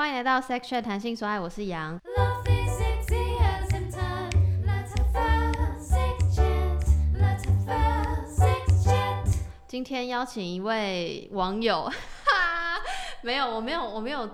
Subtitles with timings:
[0.00, 2.00] 欢迎来到 Sex Chat 谈性说爱，我是杨。
[2.16, 4.30] Love is sexy at the same time.
[4.64, 6.80] Let's have a sex chat.
[7.20, 9.34] Let's have a sex chat.
[9.68, 12.80] 今天邀请一位网友，哈，
[13.20, 14.26] 没有，我没有，我没有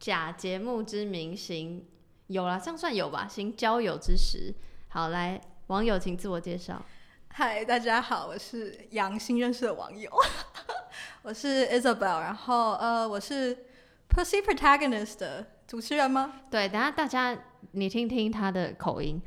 [0.00, 1.86] 假节目之名行，
[2.26, 3.28] 有啦，这样算有吧？
[3.28, 4.52] 行交友之实。
[4.88, 6.84] 好，来，网友请自我介绍。
[7.28, 10.10] 嗨，大家好，我是杨新认识的网友，
[11.22, 13.66] 我是 Isabel，然后呃，我是
[14.12, 16.40] Pussy Protagonist 的主持人吗？
[16.50, 17.36] 对，等下大家
[17.70, 19.18] 你听听他的口音，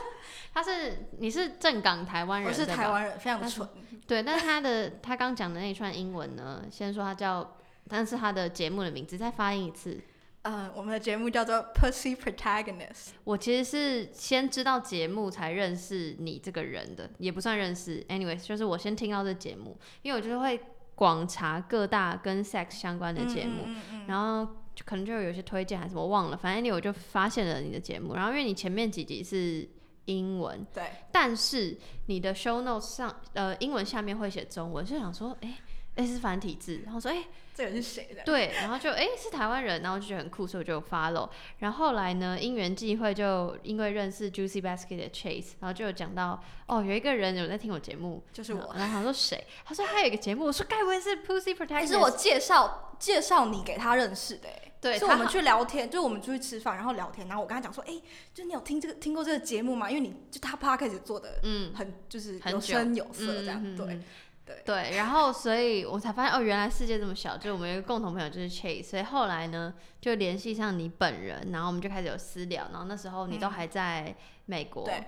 [0.52, 3.68] 他是你是正港台湾人，我是台湾人，非常但是蠢。
[4.06, 7.56] 对，但是他的他刚讲的那一串英文呢，先说他叫，
[7.88, 9.98] 但是他的节目的名字再发音一次。
[10.42, 13.12] 嗯、我们的节目叫做 Pussy Protagonist。
[13.24, 18.04] 我其实是先知道节目才认识你这个人的，也不算认识。
[18.10, 20.60] Anyway，就是我先听到这节目，因为我就是会
[20.94, 23.66] 广查各大跟 sex 相关的节目，
[24.06, 24.44] 然后
[24.74, 28.14] 就可能就有些推荐还是什么忘了，反正 anyway 我就发现了你的节目。
[28.14, 29.68] 然后因为你前面几集是
[30.04, 35.58] 英文，对，但是你的 show notes 上呃英文下面会写中文，就想说，哎、
[35.96, 38.22] 哎、是繁体字，然后说，哎、这个是谁的？
[38.24, 41.30] 对，然后就哎、是台湾人，然后就觉得很酷，所以我就有 follow。
[41.58, 48.74] 然后后来呢，因缘际会就因为认识 Juicy Basket 的 Chase，然后就有讲到哦，有一个人有在听我节目，就是我。
[48.76, 49.46] 然后他说谁？
[49.64, 51.86] 他说他有一个节目，我说该不会是 Pussy Protection？
[51.86, 58.00] 是我介绍介绍你给他认识的、欸，对是我们去聊天，就是我们出去吃饭，然后聊天，然后我跟他讲说，哎、
[58.34, 59.88] 就你有听这个听过这个节目吗？
[59.88, 64.00] 因为你就他 podcast 做的嗯很就是有声有色这样，对
[64.46, 74.14] 对对，然后所以我才发现哦，原来世界这么小，就我们有一个共同朋友就是 Chase，所以后来呢就联系上你本人，然后我们就开始有私聊，然后那时候你都嗯还在
[74.46, 75.04] 美国，对。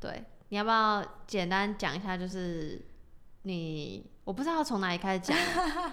[0.00, 2.16] 对，你要不要简单讲一下？
[2.16, 2.82] 就是
[3.42, 5.36] 你，我不知道从哪里开始讲，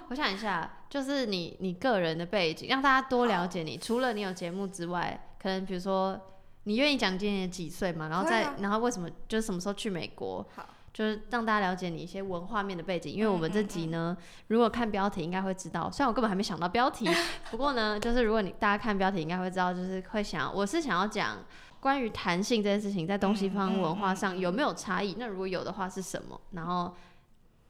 [0.07, 3.77] 我想一下，就是你你个人的背景，让大家多了解你。
[3.77, 6.17] 除了你有节目之外，可能比如说
[6.63, 8.07] 你愿意讲今年几岁嘛？
[8.07, 10.47] 然后再、啊然后为什么就是什么时候去美国？
[10.55, 10.65] 好，
[10.97, 14.17] 就是让大家了解你一些文化面的背景，因为我们这嗯集呢，
[14.47, 17.07] 如果看标题应该会知道，虽然我根本还没想到标题，
[17.51, 21.37] 不过呢，就是如果你大家看标题应该会知道，就是会想，我是想要讲
[21.79, 26.41] 关于弹性这件事情在东西方文化上有没有差异，那如果有的话是什么？
[26.53, 26.91] 然后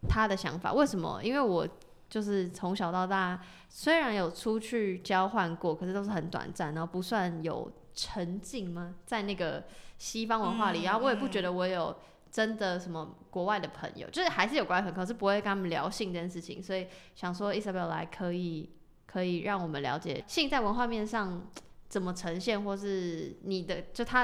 [0.08, 1.20] 他的想法为什么？
[1.22, 1.68] 因为我
[2.08, 3.38] 就是从小到大
[3.68, 8.96] 虽然有出去交换过，可是都是很短暂，然后不算有沉浸吗？
[9.06, 9.66] 在那个
[9.98, 11.94] 西方文化里，嗯然后我也不觉得我有。
[12.38, 18.70] 真的什么国外的朋友，就是还是有国外朋友，可是不会跟他们聊性这件事情，所以想说 Isabel 来可以
[19.08, 21.50] 可以让我们了解性在文化面上
[21.90, 24.24] 怎么呈现，或是你的就他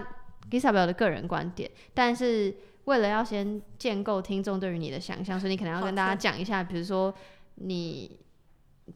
[0.52, 7.12] Isabel 的个人观点，但是为了要先建构听众对于你的想象，所以你可能要跟大家讲一下，比如说
[7.56, 8.20] 你。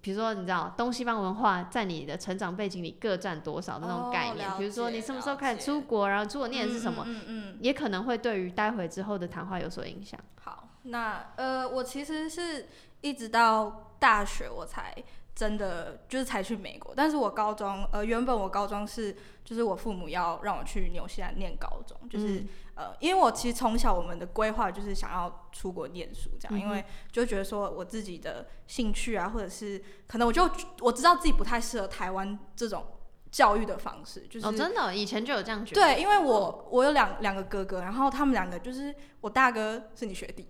[0.02, 4.48] 比如说，你知道东西方文化在你的成长背景里各占多少的那种哦概念？
[4.48, 10.20] 了比如说，你什么时候开始出国，然后出国念的是什么，嗯嗯嗯也可能会对于待会之后的谈话有所影响。
[10.42, 12.68] 好，那呃，我其实是
[13.02, 14.94] 一直到大学我才
[15.38, 19.16] 真的就是才去美国，但是我高中呃原本我高中是
[19.46, 30.50] 就是我父母要让我去纽西兰念高中，就是、嗯呃因为我其实从小我们的规划就是想要出国念书这样，因嗯为就觉得说我自己的兴趣啊，或者是可能我就
[30.80, 32.84] 我知道自己不太适合台湾这种
[33.31, 35.81] 教育的方式，就是、哦，真的哦、以前就有这样觉得。
[35.81, 40.48] 对，因为我我有两两个哥哥，然后他们两个就是我大哥是你学弟，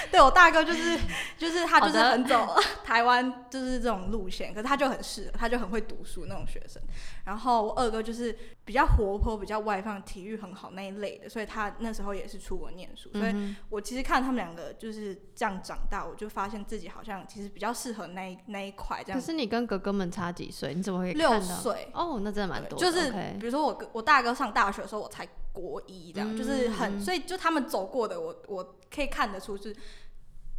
[0.10, 0.98] 对我大哥就是
[1.36, 6.80] 就是他就是很走台湾就是这种路线，可是他就很适合，他就很会读书那种学生。
[7.24, 13.10] 然后我二哥就是比较活泼、比较外放、体育很好那一类的，所以他那时候也是出国念书。
[13.12, 19.24] 所以嗯我其实看他们两个就是这样长大，我就发现自己好像其实比较适合那一那一块这样，可。
[19.24, 20.74] 是你跟哥哥们差几岁？
[20.74, 21.40] 你怎么会六？
[21.40, 22.84] 岁，哦，那真的蛮多的。
[22.84, 29.74] 就是比如说我哥我大哥上大学的时候，我才国一，这样、就是很，嗯所以就他们走过的，我我可以看得出是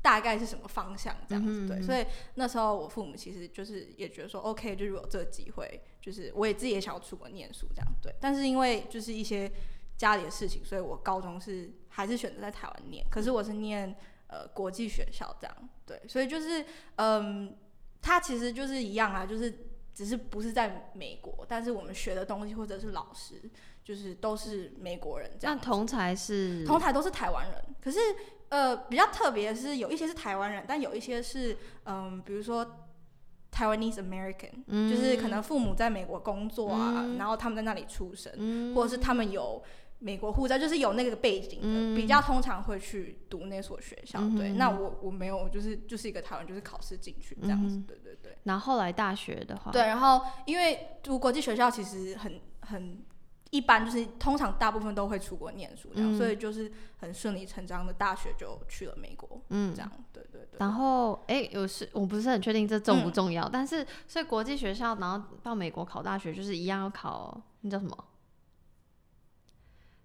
[0.01, 9.51] 大概是什么方向这样子，对，所以那时候我父母其实就是也觉得说，OK，就是有这个机会，就是我也自己也想要出国念书这样，对，但是因为就是一些
[9.97, 13.95] 家里的事情，所以我高中是还是选择在台湾念，可是我是念
[14.27, 16.65] 呃国际学校这样，对，所以就是
[16.95, 17.55] 嗯，
[18.01, 23.39] 它其实就是一样啊，就是只是不是在美国，但是我们学的东西或者是老师，
[23.83, 25.55] 就是都是美国人这样。
[25.57, 27.99] 那同才是同台都是台湾人，可是
[28.49, 32.87] 呃比较特别的是，有一些是台湾人，但有一些是嗯，比如说
[33.51, 39.61] Taiwanese American，、就是可能父母在美国工作啊，嗯然后他们在那里出生，嗯或者是他们有
[39.99, 44.19] 美国护照，就是有那个背景的，嗯比较通常会去读那所学校。
[44.37, 47.75] 对，那我我没有，我就是就是一个台湾，就是考试进去这样子。
[47.75, 48.37] 嗯对对对。
[48.43, 53.03] 然后后来大学的话，对，，然后因为读国际学校其实很很
[53.51, 59.91] 一般，就是通常大部分都会出国念书这样，嗯所以就是很顺理成章的大学就去了美国，嗯这，样。
[60.11, 60.57] 对对对。
[60.57, 68.05] 然后哎，有是我不是很确定这重不嗯重要，但是所以国际学校，然后到美国考大学，就是一样要考那叫什么？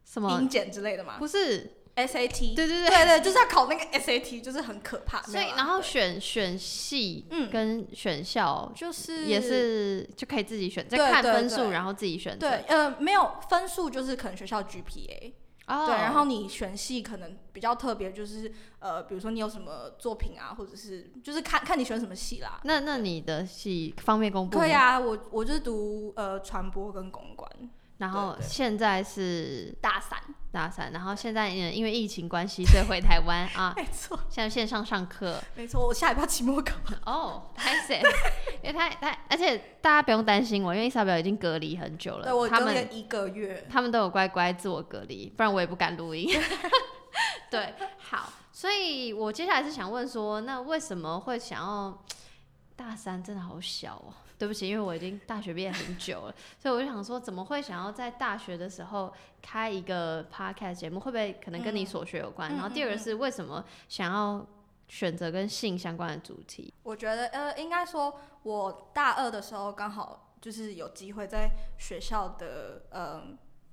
[0.04, 0.49] 什么英？
[0.49, 2.88] 检之类的吗不是，，SAT，对对对。
[2.88, 5.22] 对对，就是要考那个 SAT，就是很可怕。
[5.22, 12.48] 所以然后对选选系嗯跟选校就是也是就可以自己选，再看分数然后自己选择。
[12.48, 15.32] 对，呃，没有分数就是可能学校 GPA，、
[15.69, 22.60] 哦，对，然后你选系可能比较特别，就是呃，比如说你有什么作品啊，或者是就是看看你选什么系啦。
[22.64, 27.50] 那那你的系方便公布对呀啊，我我就是读呃传播跟公关，
[27.98, 30.19] 然后现在是大三，
[30.52, 35.43] 大三，然后现在因因为疫情关系，所以回台湾 啊，没错现在线上上课。
[35.54, 36.75] 没错，我下礼拜期末考，
[37.10, 38.02] 哦，太险，
[38.62, 46.28] 因为他他，而且大家不用担心我，因为伊莎表已经隔离很久了对我了，他们一个月，他们都有乖乖自我隔离，不然我也不敢录音。
[47.50, 52.04] 对，好，所以我接下来是想问说，那为什么会想要
[52.76, 53.25] 大三？
[53.25, 54.12] 真的好小哦。
[54.38, 61.00] 对不起，因为我已经大学毕业很久了，所以我就想说，怎么会想要在大学的时候开一个 podcast 节目？
[61.00, 62.52] 会不会可能跟你嗯所学有关？
[62.52, 64.46] 嗯然后第二个嗯嗯是为什么想要
[64.88, 66.72] 选择跟性相关的主题？
[66.82, 73.22] 我觉得呃，应该说我大二的时候刚好就是有机会在学校的呃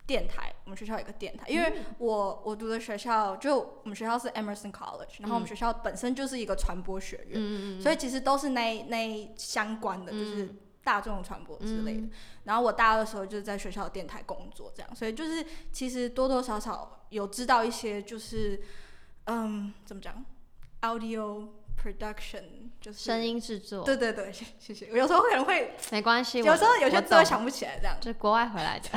[0.05, 5.47] 电台，我们学校有一个电台，因为我我读的学校就我们学校是 Emerson College，然后我们嗯。
[5.47, 10.57] 学校本身就是一个传播学院，所以其实都是那那相关的，就是嗯。
[10.85, 12.01] 大众传播之类的。
[12.01, 12.11] 嗯。
[12.43, 18.61] 然后我大二的时候就是在学校的电台工作，这样，所以就是其实多多少少有知道一些，就是
[19.27, 20.25] 嗯，怎么讲
[20.81, 21.47] ，audio
[21.81, 22.43] production，
[22.81, 23.25] 就是声。
[23.25, 24.29] 音制作，对对对，
[24.59, 27.95] 谢谢有时候可能会，没关系，有时候有些字会想不起来，这样。
[28.01, 28.89] 就是国外回来的，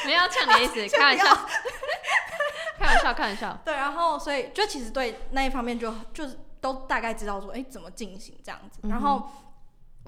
[0.06, 1.24] 没有要呛你的意思， 开玩笑，
[2.78, 3.58] 开玩笑，开玩笑。
[3.64, 8.80] 对，然后所以就其实对那一方面就就是都大概知道说，哎，怎么进行这样子。
[8.88, 9.30] 然嗯后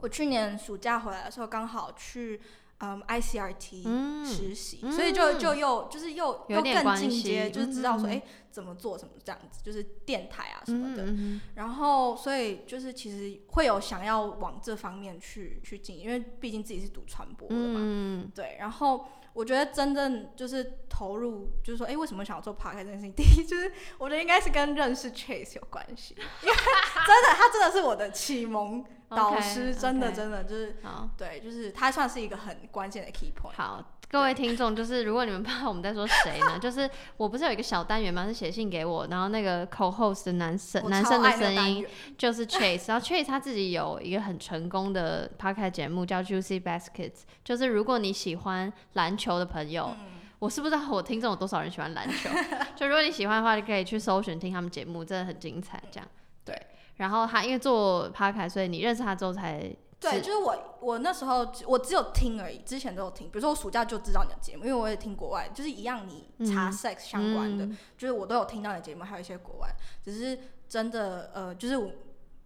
[0.00, 2.40] 我去年暑假回来的时候，刚好去
[2.78, 4.24] 嗯 ICRT 嗯。
[4.24, 4.92] 实习，嗯。
[4.92, 11.04] 所以就就又就是又又更进阶，就是知道说，嗯哎，怎么做什么这样子，就是电台啊什么的。
[11.06, 18.56] 嗯然后，所以就是其实会有想要往这方面去去进，因为毕竟自己是读传播的嘛，嗯，对。
[18.58, 23.12] 然后我觉得真正就是投入，就是说，哎，为什么想要做 podcast 这件事情？
[23.16, 33.54] 第一就是我觉得应该是跟认识 Chase 有关系，因为真的他真的是我的启蒙导师真的真的就是好对，就是他算是一个很关键的 key point。
[33.54, 33.84] 好。
[34.12, 38.26] 各位听众，就是如果你们 不知道我们在说谁呢，就是我不是有一个小单元吗？
[38.26, 41.86] 是写信给我，然后那个 co-host 的男生男生的声音
[42.18, 52.28] 就是 Chase，然后 Chase 他自己有一个很成功的 podcast 节目叫 Juicy Baskets，就是如果你喜欢篮球的朋友，嗯我是不知道我听众有多少人喜欢篮球，
[52.76, 55.82] 就如果你喜欢的话，你可以去搜寻听他们节目，真的很精彩。
[55.90, 56.06] 这样
[56.44, 56.54] 对，
[56.96, 63.28] 然后他因为做 podcast，所以你认识他之后才对，就是我我那时候我只有听而已，之前都有听。
[63.28, 69.68] 比如说我暑假就知道你的节目，因为我也听国外，就是一样你查嗯 sex 相关的，嗯就是我都有听到你的节目，还有一些国外。
[70.02, 70.38] 只是
[70.68, 71.90] 真的呃，就是我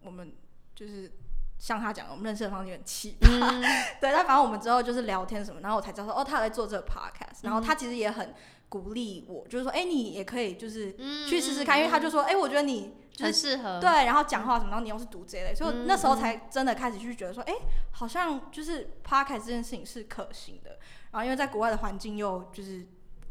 [0.03, 0.33] 我们
[0.75, 1.11] 就是
[1.59, 3.27] 像他讲的，我们认识的方式有点奇葩。
[3.41, 3.63] 嗯
[4.01, 8.35] 对，但反正我们之后就是聊天什么，然后我才知道说哦，他有在做这个 podcast，然后嗯他其实也很
[8.69, 13.81] 鼓励我，就是说哎，你也可以就是嗯去试试看，因为他就说哎，我觉得你就是很适合。
[13.81, 17.53] 对，然后讲话什么，然后你又是读这一类，所以我那时候才真的开始去觉得说，哎、
[17.93, 20.79] 好像就是 podcast 这件事情是可行的。
[21.13, 22.87] 然后因为在国外的环境又就是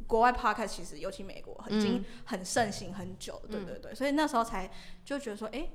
[0.07, 2.05] 国外 podcast 其实尤其美国已经嗯。
[2.25, 3.65] 很盛行很久了，对嗯。
[3.65, 4.69] 对对，所以那时候才
[5.03, 5.69] 就觉得说，哎、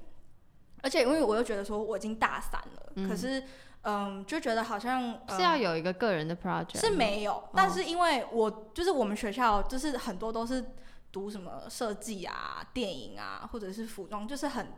[0.82, 3.08] 而且因为我又觉得说我已经大三了，嗯。
[3.08, 3.42] 可是
[3.82, 10.72] 嗯，就觉得好像、呃、是要有一个个人的 project，是没有，但是因为我就是我们学校就是很多都是
[11.12, 14.68] 读什么设计啊、电影啊，或者是服装，就是很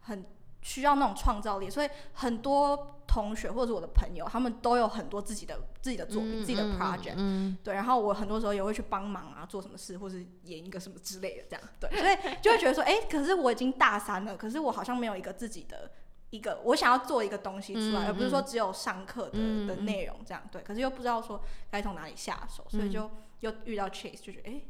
[0.00, 0.24] 很
[0.60, 7.14] 需要那种创造力，所以很多同学或者我的朋友，他们都有很多自己的自己的作品、自己的 project。
[7.16, 11.68] 嗯，对，然后我很多时候也会去帮忙啊，做什么事，或是演一个什么之类的，这样。
[11.80, 15.90] 对，所以就会觉得说，哎、可是我已经大三了，可是我好像没有一个自己的
[16.30, 24.62] 一个，我想要做一个东西出来，嗯而不是说只有上课的、嗯的内容这样，对，可是又不知道说该从哪里下手，所以就又遇到 Chase，就觉得哎、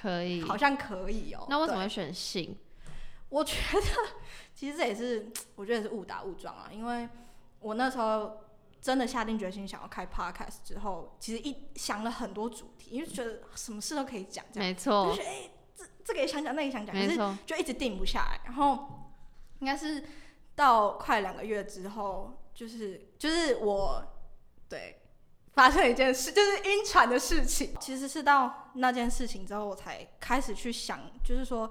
[0.00, 0.42] 可以。
[0.42, 2.56] 好像可以哦、对那为什么会选性？
[3.28, 3.80] 我觉得
[4.54, 7.08] 其实这也是 我觉得也是误打误撞啊，因为
[7.60, 8.40] 我那时候
[8.80, 18.40] 真的下定决心想要开 podcast 之后，其实一想了很多主题，因为觉得什么事都可以讲，没错就觉，得哎、这这个也想讲，那个也想讲，可是就一直定不下来。
[18.44, 19.12] 然后
[19.60, 20.02] 应该是
[20.56, 24.02] 到快两个月之后，就是就是我
[24.68, 24.99] 对
[25.52, 27.74] 发生一件事，就是晕船的事情。
[27.80, 31.70] 其实是到那件事情之后，我才开始去想，就是说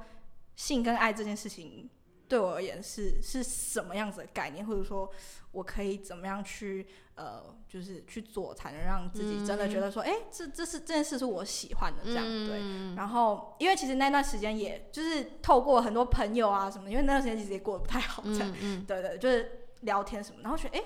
[0.55, 1.89] 性跟爱这件事情
[2.27, 5.09] 对我而言是是什么样子的概念，或者说
[5.51, 12.59] 我可以怎么样去呃，就是去做，才能让自己真的觉得说，哎、这这是这件事是我喜欢的，这样、对。
[12.62, 20.86] 嗯然后，因为其实那段时间也就是透过很多朋友啊什么，因为那段时间其实也过得不太好，这样，嗯嗯，对对，就是聊天什么，然后觉得哎、诶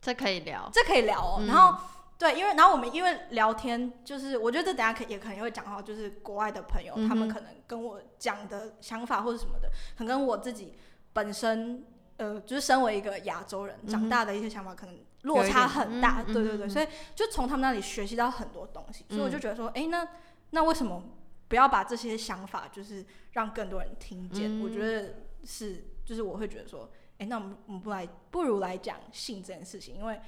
[0.00, 1.36] 这可以聊，这可以聊哦。
[1.40, 1.78] 嗯然后
[2.18, 10.74] 对，因为然后我们因为聊天，就是我觉得这等下可也可能会讲到，就是国外的朋友，嗯他们可能跟我讲的想法或者什么的，可能跟我自己
[11.12, 11.84] 本身
[12.16, 16.22] 呃，就是身为一个亚洲人、嗯长大的一些想法，可能落差很大。
[16.22, 20.08] 对对对，所以就从他们那里学习到很多东西，所以我就嗯觉得说，哎、那
[20.50, 21.02] 那为什么
[21.48, 24.58] 不要把这些想法，就是让更多人听见？
[24.60, 30.18] 我觉嗯得是，就是我会觉得说，哎、那我们我们不来，不如来讲性这件事情，因为，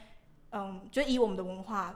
[0.51, 1.95] 嗯，就以我们的文化，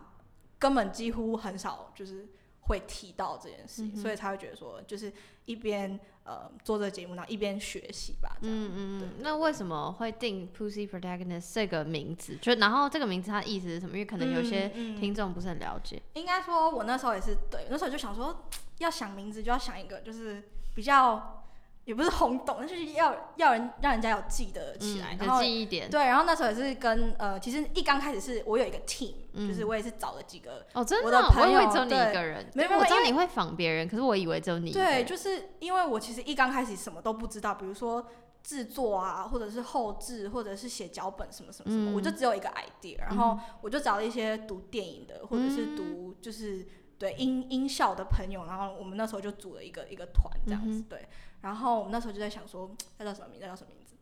[0.58, 2.28] 根本几乎很少就是
[2.62, 5.12] 会提到这件事，嗯所以才会觉得说，就是
[5.46, 8.56] 一边呃做这个节目，然后一边学习吧，这样。
[8.56, 12.36] 嗯嗯对嗯，那为什么会定 Pussy Protagonist 这个名字？
[12.40, 13.94] 就然后这个名字它的意思是什么？
[13.94, 16.00] 因为可能有些听众不是很了解。
[16.14, 18.44] 应该说，我那时候也是对，那时候就想说，
[18.78, 21.41] 要想名字就要想一个就是比较，
[21.84, 25.90] 也不是轰动，但是要要人让人家有记得起来，嗯，然后有记忆点。
[25.90, 29.48] 对，然后那时候也是跟呃，其实一刚开始是我有一个 team，、嗯。
[29.48, 32.46] 就是我也是找了几个，哦，真我的哦，我的朋友只有你一个人。
[32.54, 38.06] 没有没有我知道你会仿别人，可是我以为只有你对，就是因为我其实一刚开始什么都不知道，比如说
[38.44, 41.94] 制作啊，或者是后置，或者是写脚本什么什么什么，嗯。
[41.94, 46.64] 我就只有一个 idea，然后我就找了一些读电影的，或者是嗯读就是
[46.96, 51.08] 对音音效的朋友，然后我们那时候就组了一个一个团这样子，嗯对，
[51.42, 53.94] 然后我们那时候就在想说 要叫什么名字，要叫什么名字，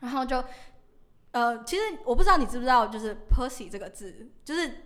[0.00, 0.42] 然后就
[1.32, 4.84] 呃，其实我不知道你知不知道，就是 pussy 这个字，就是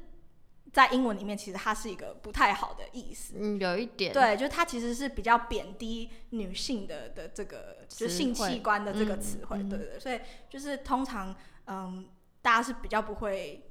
[0.73, 3.35] 在英文里面其实它是一个不太好的意思。
[3.37, 4.13] 嗯，有一点。
[4.13, 11.35] 对，就是它其实是比较贬低女性的的这个就是性器官的这个嗯词汇，嗯对对对，所以就是通常
[11.67, 12.09] 嗯，
[12.41, 13.71] 大家是比较不会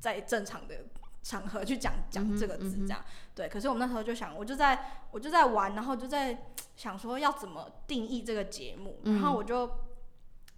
[0.00, 0.84] 在正常的
[1.24, 3.04] 场合去讲讲这个字这样，
[3.34, 3.48] 对。
[3.48, 6.44] 可是我们那时候就想，我就在我就在玩，然后就在
[6.76, 9.68] 想说要怎么定义这个节目，然后嗯我就。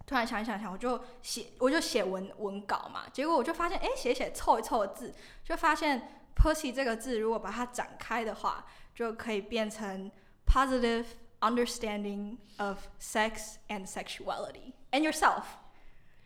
[0.05, 10.09] 突然想一想想，我就写，我就写文文稿嘛，结果我就发现，哎、写写凑一凑的字，就发现 pussy 这个字如果把它展开的话，就可以变成
[10.45, 11.03] positive
[11.41, 15.43] understanding of sex and sexuality and yourself，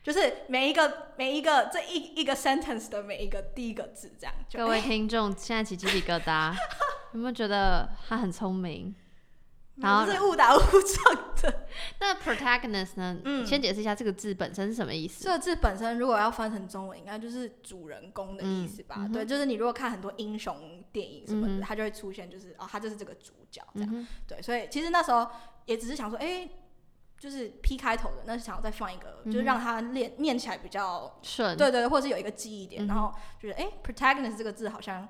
[0.04, 6.54] 就是每一个每一个这一一个 sentence 的每一个第一个字，这样就各位听众现在起鸡皮疙瘩，
[7.14, 8.96] 有没有觉得他很聪明？
[9.78, 11.68] 然后是误打误撞的。
[12.00, 13.18] 那 protagonist 呢？
[13.24, 15.24] 嗯先解释一下这个字本身是什么意思。
[15.24, 18.98] 这个字本身如果要翻成中文，应该就是主人公的意思吧？
[19.00, 23.90] 嗯嗯对，就是你如果看很多英雄电影什么的，它就会出现，就是哦，他就是这个主角这样。
[23.92, 25.26] 嗯，对，所以其实那时候
[25.66, 26.48] 也只是想说，哎、
[27.22, 31.56] 就是 P 开头的，那是想要再放一个，就是让它念念起来比较，顺。
[31.56, 35.08] 对对，或者是有一个记忆点，嗯然后就是，哎、p r o t a g o n i s t 这个字好像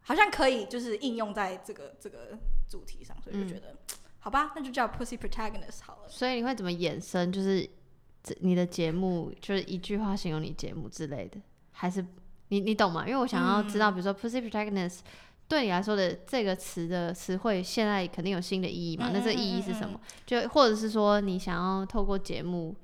[0.00, 3.76] 好像可以，就是应用在这个这个主题上，所以就嗯觉得，
[4.20, 6.08] 好吧，那就叫 Pussy Protagonist 好了。
[6.08, 7.30] 所以你会怎么衍生？
[7.30, 7.68] 就是
[8.22, 11.38] 这你的节目，就是一句话形容你节目之类的，
[11.72, 12.02] 还是
[12.48, 13.06] 你你懂吗？
[13.06, 15.00] 因为我想要知嗯道，比如说 pussy protagonist
[15.50, 19.08] 对你来说的这个词的词汇，现在肯定有新的意义嘛？
[19.08, 20.00] 嗯那这意义是什么？
[20.24, 22.76] 就或者是说，你想要透过节目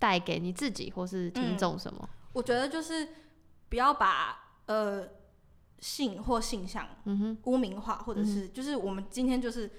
[0.00, 2.08] 带给你自己或是听众什么？
[2.32, 3.06] 我觉得就是
[3.68, 5.08] 不要把呃
[5.78, 9.70] 性或性向嗯哼，污名化，或者是就是我们今天就是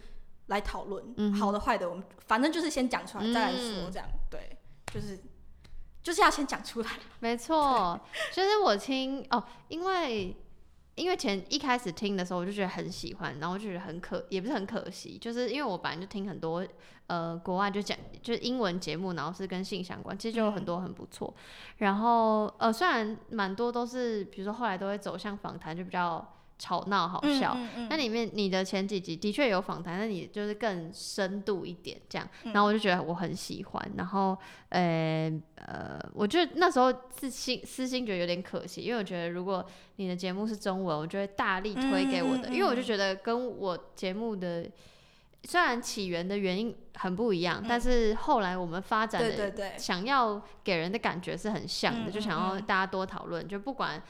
[0.46, 4.58] 来讨论、嗯好的坏的，我们反正就是先讲出来、再来说，嗯这样对，
[4.94, 5.20] 就是
[6.01, 6.89] 就是要先讲出来。
[7.20, 8.00] 没错，
[8.34, 10.34] 就是我听哦，因为
[11.00, 16.65] 因为前一开始听的时候，我就觉得很喜欢，然后就觉得很可，也不是很可惜，就是因为我本来就听很多
[17.08, 21.34] 呃国外就讲就是英文节目，然后是跟性相关，其实就有很多很不错。
[21.77, 26.27] 然后呃，虽然蛮多都是，比如说后来都会走向访谈，就比较
[26.60, 27.54] 吵闹好笑。
[27.56, 32.54] 嗯嗯那里面你的前几集的确有访谈，那你就是更深度一点这样，嗯。
[32.54, 34.38] 然后我就觉得我很喜欢，然后
[34.70, 44.70] 呃呃，我觉得那时候自心私心觉得有点可惜，因为我觉得如果你的节目是中文，我就会大力推给我的，因为我就觉得跟我节目的
[45.46, 47.66] 虽然起源的原因很不一样，嗯。
[47.68, 54.01] 但是后来我们发展的想要给人的感觉是很像的，嗯就想要大家多讨论，就不管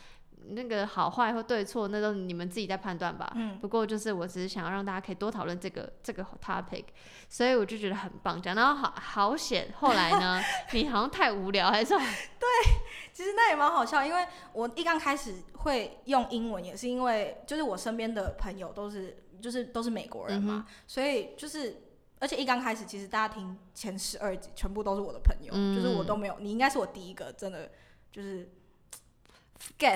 [0.48, 3.32] 那个好坏或对错，那都你们自己在判断吧。
[3.36, 6.86] 嗯不过就是我只是想要让大家可以多讨论这个这个 topic，
[7.28, 8.42] 所以我就觉得很棒。
[8.42, 10.42] 讲到好好险，后来呢，
[10.74, 12.06] 你好像太无聊还是什么？
[13.14, 21.84] 其实那也蛮好笑，因为我一刚开始会用英文，也是因为就是我身边的朋友都是就是都是美国人嘛，所以就是
[22.20, 27.70] 而且一刚开始其实大家听前十二集全部都是我的朋友，嗯就是我都没有，你应该是我第一个真的
[28.12, 28.50] 就是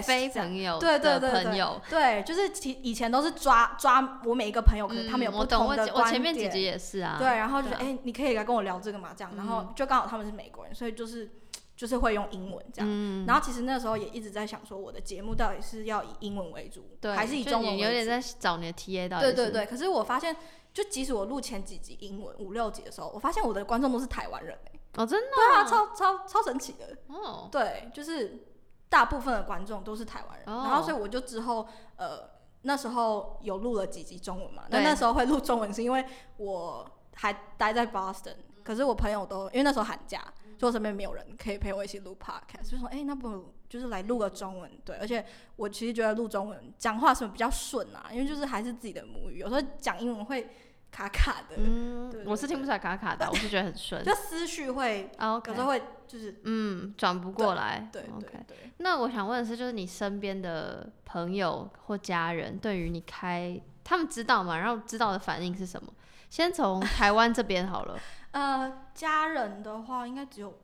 [0.01, 1.81] 非朋友对对的对对朋友。
[1.89, 6.11] 对，就是其以前都是抓抓我每一个朋友，可能他们有不同我我的观点。
[6.11, 7.15] 前面几集也是啊。
[7.17, 11.31] 对，然后就哎、你可以来跟我聊这个嘛，这样，然后就刚好他们是美国人，所以就是
[11.75, 12.87] 就是会用英文这样。
[12.89, 17.75] 嗯，然后其实那时候也一直在想说，我的节目到底是要以英文为主，对，还是以中文为主？
[17.77, 19.65] 你有点在找你的 TA 到底对对对。
[19.65, 20.35] 可是我发现，
[20.73, 26.97] 就即使我录前几集英文五六集的时候，我发现我的观众都是台湾人、欸、哦，真的对啊，超超超神奇的。
[27.07, 28.45] 哦，对，就是
[28.93, 30.61] 大部分的观众都是台湾人，哦。
[30.65, 32.29] 然后所以我就之后呃
[32.61, 36.05] 那时候有录了几集中文嘛，那那时候会录中文是因为
[36.37, 40.19] 我还待在 Boston，可是我朋友都因为那时候寒假，
[40.59, 50.47] 所以我身边没有人可以陪我一起录 podcast，就说哎、那不如就是来录个中文，对，而且我其实觉得录中文讲话什么比较顺啊，因为就是还是自己的母语，有时候讲英文会
[50.93, 54.01] 卡卡的，嗯我是听不出来卡卡的，我是觉得很顺。
[54.05, 57.89] 就思绪会啊 OK，有时候会就是嗯，转不过来。
[57.91, 58.45] 对对 OK。
[58.47, 58.71] 对。
[58.77, 64.59] 那我想问的是，就是你身边的朋友或家人对于你开，他们知道吗？
[64.59, 65.91] 然后知道的反应是什么？
[66.29, 67.99] 先从台湾这边好了。
[68.31, 70.59] 呃，家人的话应该只有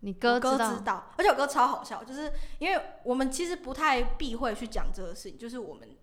[0.00, 5.96] 你哥我哥知道，而且我哥超好笑，就是因为我们其实不太避讳去讲这个事情，就是我们我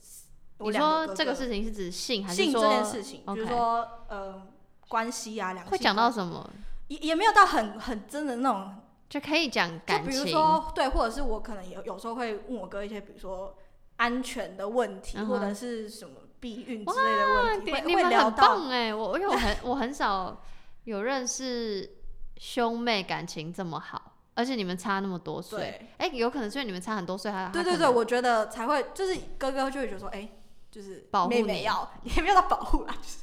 [0.60, 4.42] 你说这个事情是指性还是性说这件事情，比如说呃
[4.88, 6.50] 关系啊，两性会讲到什么？
[6.88, 8.76] 也也没有到很很真的那种，
[9.10, 10.24] 就可以讲就比感情。
[10.24, 13.58] 如说对，或者是我可能有有时候会问我哥一些，比如说
[13.98, 20.42] 安全的问题，嗯或者是什么避孕之类的问题，你会会聊到棒哎，我因为我很我很少
[20.84, 21.98] 有认识
[22.38, 25.60] 兄妹感情这么好，而且你们差那么多岁。
[25.60, 30.30] 对哎、有可能是因为你们差很多岁，他对对对，，我觉得才会就是哥哥就会觉得说，哎、
[30.76, 33.18] 就是保护妹妹你要 也没有到保护啦，就是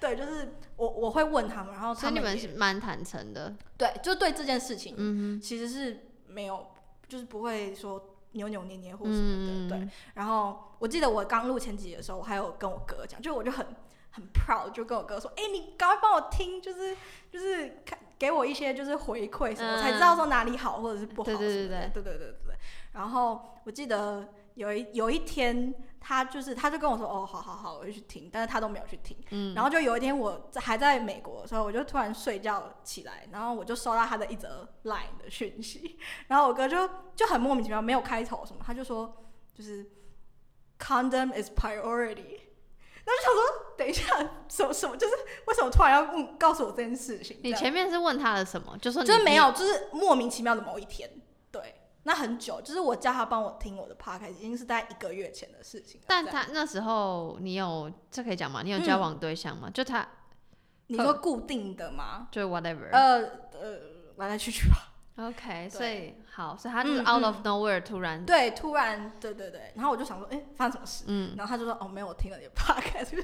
[0.00, 3.54] 对，就是我我会问他们，然后所以你们他们也是蛮坦诚的。
[3.76, 6.68] 对，就对这件事情，嗯其实是没有，
[7.06, 9.88] 就是不会说扭扭捏捏或什么的，嗯，对。
[10.14, 13.66] 然后我记得我刚录前几集的时候，我还有跟我哥讲，就我就很
[14.12, 16.96] 很 proud，就跟我哥说，哎、你赶快帮我听，就是
[17.30, 22.54] 就是看给我一些就是回馈什么，嗯我才知道说哪里好或者是不好什对么的，对对对对对对对。
[22.92, 29.16] 然后我记得有一有一天，他就是他就跟我说，哦，好好好，我就去听，但是他都没有去听。
[29.30, 39.88] 嗯，然后就有一天我在还在美国的时候，我就突然睡觉起来，然后我就收到他的一则 Line 的讯息， 然后我哥就就很莫名其妙，没有开头什么，他就说就是
[40.78, 42.40] condom is priority。
[43.04, 45.14] 然后就想说，等一下，什么什么，就是
[45.48, 47.36] 为什么突然要问告诉我这件事情？
[47.42, 48.78] 你前面是问他的什么？
[48.78, 51.20] 就说就是没有，就是莫名其妙的某一天，对，
[52.04, 56.06] 那很久，就是我叫他帮我听我的 podcast，已经是在一个月前的事情了。
[56.08, 58.62] 但他那时候你有这可以讲吗？
[58.62, 59.70] 你有交往对象吗？
[59.72, 60.06] 就他
[60.88, 62.28] 你说固定的吗？
[62.30, 62.90] 就 whatever。
[62.90, 63.20] 呃
[63.52, 63.78] 呃，
[64.16, 64.88] 来来去去吧。
[65.16, 71.04] OK，所以好，所以他就是嗯 out of 嗯 nowhere 突然，对，突然，对对对，然后我就想说，哎、发生什么事？
[71.06, 73.22] 嗯，然后他就说，哦，没有，我听了你的 podcast。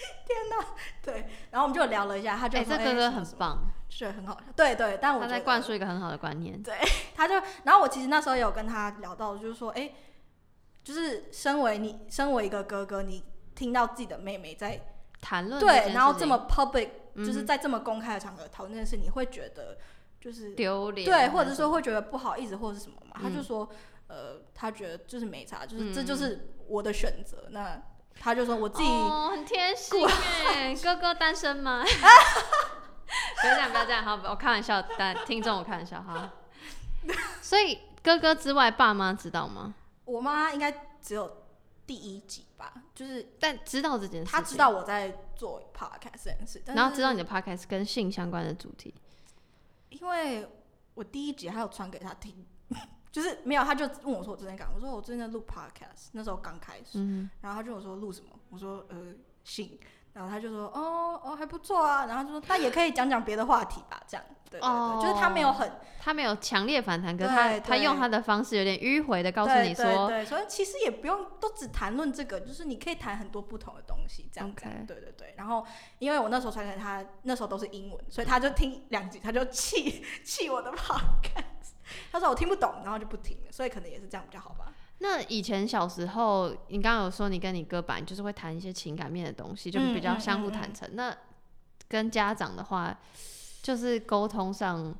[0.26, 0.66] 天哪，
[1.02, 3.58] 对，然后我们就聊了一下，他就哎，说，这哥哥很棒，
[3.88, 6.62] 是很好，对对，但我他在灌输一个很好的观念。
[6.62, 6.74] 对
[7.14, 7.34] 他就，
[7.64, 9.92] 然后我其实那时候有跟他聊到，就是说，哎、
[10.82, 13.22] 就是身为你，身为一个哥哥，你
[13.54, 14.80] 听到自己的妹妹在
[15.20, 19.76] 谈论对，然后这么 public，就是嗯在这么公开的场合讨论这件事，你会觉得
[20.20, 23.16] 就是丢脸，对，或者是说会觉得不好意思或者是什么嘛？
[23.20, 23.68] 他就嗯说，
[24.06, 27.48] 呃，他觉得就是没差，就是、这嗯就是我的选择。
[27.50, 27.82] 那
[28.18, 31.84] 他就说我自己、哦，很贴心哎，哥哥单身吗？
[33.40, 36.30] 不要这样，不要这样，好，我开玩笑，但听众我开玩笑，哈。
[37.40, 39.74] 所以哥哥之外，爸妈知道吗？
[40.04, 40.70] 我妈应该
[41.00, 41.44] 只有
[41.86, 48.94] 第一集吧，就是但知道这件事情，她知道，我在做 podcast 这件事，然后知道你的 podcast 跟性相关的主题，
[49.88, 50.46] 因为
[50.94, 52.46] 我第一集还有传给他听。
[53.12, 58.96] 就是没有，他就问我说我最近干嘛，我说我最近在录 podcast，那时候刚开始，嗯，然后他就跟我说录什么，我说呃
[59.44, 59.78] 性，
[60.12, 65.70] 然后他就说哦哦还不错啊，然后就说那也可以讲讲别的话题吧，这样，对对对，就是他没有很
[66.02, 74.64] 他没有强烈反弹，可是他他用他的方式有点迂回的告诉你说，对对，所以其实也不用都只谈论这个，就是你可以谈很多不同的东西，这样子。
[74.86, 75.34] 对对对。
[75.36, 75.64] 然后
[75.98, 80.94] 因为我那时候传给他，那时候都是英文，所以他就听两句，他就气气我的他
[82.20, 84.72] 说我听不懂，然后就不听了，所以可能也是这样比较好吧。
[84.98, 90.94] 那以前小时候，你刚刚有说你跟你哥本来就是会谈一些情感面的东西，就是比较相互坦诚。
[90.94, 91.16] 那
[91.88, 92.94] 跟家长的话，
[93.62, 94.94] 就是沟通上，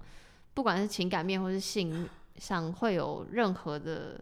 [0.54, 4.18] 不管是情感面或是性上，会有任何的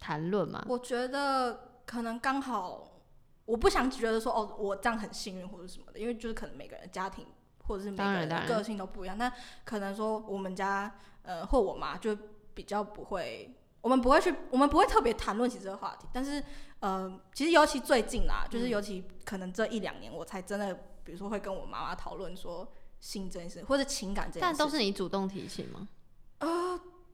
[0.00, 0.64] 谈论吗？
[0.66, 3.02] 我觉得可能刚好，
[3.44, 7.26] 我不想觉得说哦，我这样很幸运或者什么的，因为就是可能每个人家庭
[7.66, 9.18] 或者是每个人的个性都不一样。
[9.18, 9.30] 那
[9.66, 12.16] 可能说我们家呃或我妈就
[12.58, 16.08] 比较不会，我们不会去，我们不会特别谈论起这个话题。
[16.12, 16.42] 但是
[16.80, 22.66] 呃，其实尤其最近啦，嗯就是尤其可能这一两年，我才真的比如说会跟我妈妈讨论说
[22.98, 24.56] 性这件事或者情感这件事。
[24.56, 25.88] 但都是你主动提起吗？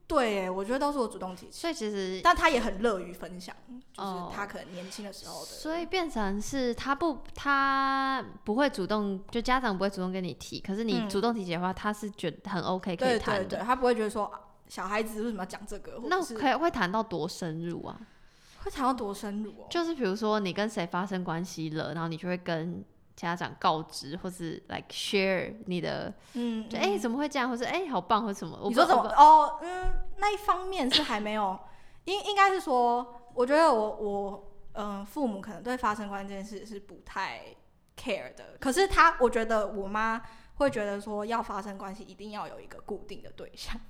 [0.07, 1.53] 对耶，我觉得都是我主动提起。
[1.53, 3.55] 所以其实，但他也很乐于分享，
[3.93, 5.47] 就是哦他可能年轻的时候的。
[5.47, 13.45] 所以变成是他不，他不会主动，就家长不会主动跟你提，可是你嗯主动提起的话，他是觉得很 OK 可以对谈的。
[13.45, 14.41] 对对，他不会觉得说啊
[14.75, 17.97] 小孩子为什么要讲这个，那可以会谈到多深入啊？
[18.65, 19.69] 会谈到多深入哦。
[19.71, 22.85] 就是比如说你跟谁发生关系了，然后你就会跟
[23.15, 28.57] 家长告知，或是 like share 你的，嗯，就哎、嗯怎么会这样，或是哎、好棒，或什么？
[28.57, 29.61] 我不你说怎么哦？
[29.63, 31.57] 嗯，那一方面是还没有，
[32.07, 37.43] 应应该是说，我觉得我我嗯、呃父母可能对发生关系这件事是不太
[37.97, 40.21] care 的，可是他我觉得我妈
[40.57, 43.81] 会觉得说要发生关系一定要有一个固定的对象。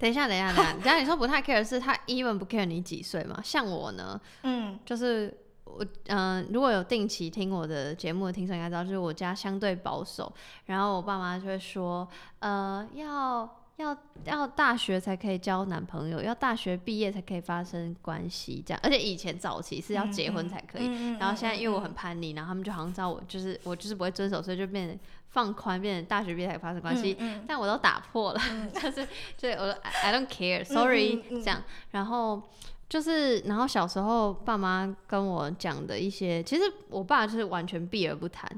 [0.00, 3.40] 等一下，等一下，等一下， 等下你说不太 care 是他 even 不 care 你几岁嘛？
[3.44, 5.32] 像我呢，嗯就是
[5.64, 10.32] 我嗯、如果有定期听我的节目的听众应该知道，就是我家相对保守，
[10.66, 12.08] 然后我爸妈就会说，
[12.40, 13.48] 呃，要
[13.80, 18.80] 要要大学才可以交男朋友，要大学毕业才可以发生关系，这样。
[18.82, 24.98] 而且以前早期是要结婚才可以，嗯然后现在因为我很嗯叛逆，然后他们就好像知道我就是我就是不会遵守，所以就变得
[25.30, 27.16] 放宽，变成大学毕业才发生关系。
[27.18, 28.40] 嗯但我都打破了，
[28.74, 31.62] 就是就是我 I I don't 嗯嗯这样。
[31.92, 32.42] 然后
[32.88, 38.50] 就是，然后小时候爸妈跟我讲的一些，其实我爸就是完全避而不谈，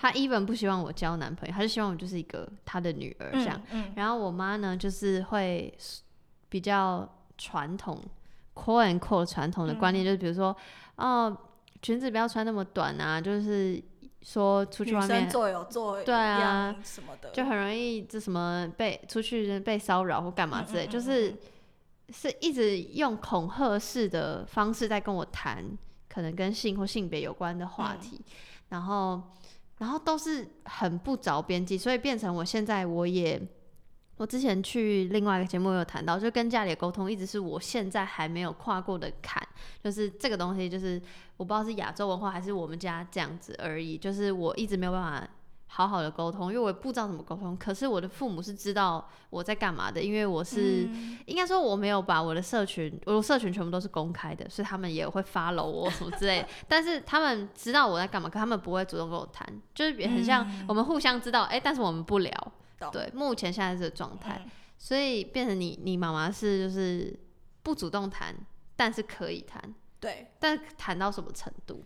[0.00, 3.60] 他 even 不希望我交男朋友，他就希望我就是一个他的女儿这样。
[3.70, 5.72] 嗯然后我妈呢，就是会
[6.48, 8.02] 比较传统
[8.54, 9.94] ，core and core 传统的观嗯。
[9.94, 10.56] 念，就是比如说，
[10.96, 11.36] 哦，
[11.82, 13.78] 裙子不要穿那么短啊，就是
[14.22, 21.36] 说出去女外面做有做对啊什么的，就很容易这什么被出去被骚扰或干嘛之类，就是
[22.08, 25.62] 是一直用恐吓式的方式在跟我谈
[26.08, 28.00] 可能跟性或性别有关的话嗯。
[28.00, 28.20] 题，
[28.70, 29.22] 然后
[29.80, 33.42] 然后都是很不着边际，所以变成我现在我也。
[34.16, 39.42] 我之前去另外一个节目有谈到，就跟家里沟通一直是我现在还没有跨过的坎，
[39.82, 41.00] 就是这个东西，就是
[41.38, 45.26] 我不知道是亚洲文化还是我们家这样子而已，就是我一直没有办法
[45.72, 47.56] 好好的沟通，因为我也不知道怎么沟通。
[47.56, 56.48] 可是我的父母是知道我在干嘛的，因为我是、嗯应该说我没有把我的社群，我的社群全部都是公开的，所以他们也会 follow 我什么之类的。
[56.66, 62.52] 但是他们知道我在干嘛，可他们不会主动跟我谈，就是也很像嗯我们互相知道，哎、但是我们不聊。
[62.90, 67.14] 对，目前现在是这个状态，嗯所以变成你你妈妈是就是
[67.62, 68.34] 不主动谈，
[68.74, 69.62] 但是可以谈，
[70.00, 71.84] 对，但谈到什么程度？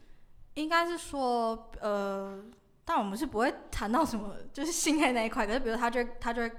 [0.55, 2.40] 应该是说，呃，
[2.85, 6.53] 但我们是不会谈到什么就是性爱那一块，可是比如他就会他就会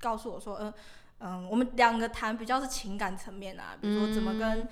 [0.00, 0.74] 告诉我说，嗯、
[1.20, 4.68] 嗯、我们两个谈比较是情感层面啊，比如说怎么跟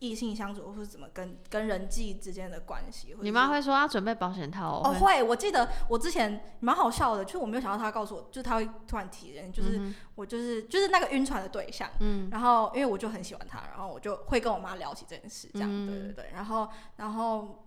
[0.00, 3.16] 异性相处，或是怎么跟跟人际之间的关系。
[3.22, 5.00] 你妈会说要准备保险套哦，会。
[5.00, 12.28] 会，我记得我之前蛮好笑的，就是我没有想到他告诉我，就是他会突然提人，就是、嗯我就是就是那个晕船的对象，嗯。
[12.30, 17.63] 然后因为我就很喜欢他，然后我就会跟我妈聊起这件事，这样，嗯对对对，然后然后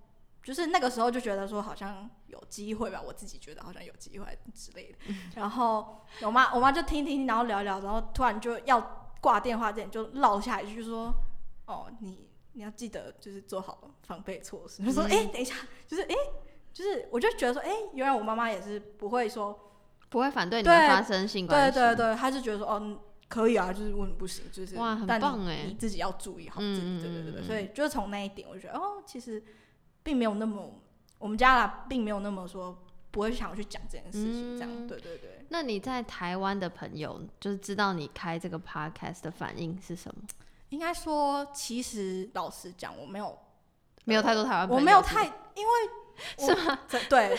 [0.48, 5.30] 就是那个时候就觉得说好像有机会吧，我自己觉得好像有机会之类的，嗯。
[5.36, 11.14] 然后我妈我妈就听听，然后聊一聊，然后突然就要挂电话之前就落下一句就说，
[11.66, 15.54] 哦，你你要记得就是做好防备措施，就说哎、诶等一下，
[15.86, 16.16] 就是哎、诶
[16.72, 19.60] 就是我就觉得说，哎、原来我妈妈也是不会说，
[20.08, 21.78] 不会反对你们发生性对关系。
[21.78, 22.80] 对对，她就觉得说，哦。
[22.82, 22.98] 嗯
[23.30, 29.44] 可以啊，就是问不行，就是哇很棒哎你自己要注意好自己，对对对对，所以就是从那一点，我就觉得哦，其实
[30.08, 30.72] 并没有那么，
[31.20, 34.88] 我们家啦，并没有那么说不会想去讲这件事情，这样，嗯。
[34.88, 40.22] 对对对，那你在台湾的朋友，就是知道你开这个 podcast 的反应是什么？
[40.70, 43.38] 应该说，其实老实讲，我没有
[44.06, 46.80] 没有太多台湾朋友，我没有太，因为是吗？
[47.10, 47.38] 对，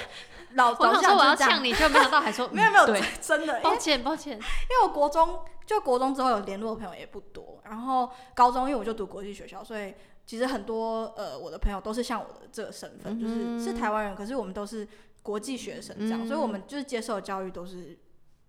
[0.53, 9.95] 老 我想说我要呛你，就没想到还说 没有没有，嗯对，真的，抱歉抱歉，因为我国中就国中之后有联络的朋友也不多，然后高中因为我就读国际学校，所以
[10.29, 14.87] 其实很多呃我的朋友都是像我的这个身份，就是是台湾人，可是我们都是
[15.23, 17.99] 国际学生这样，所以我们就是接受的教育都是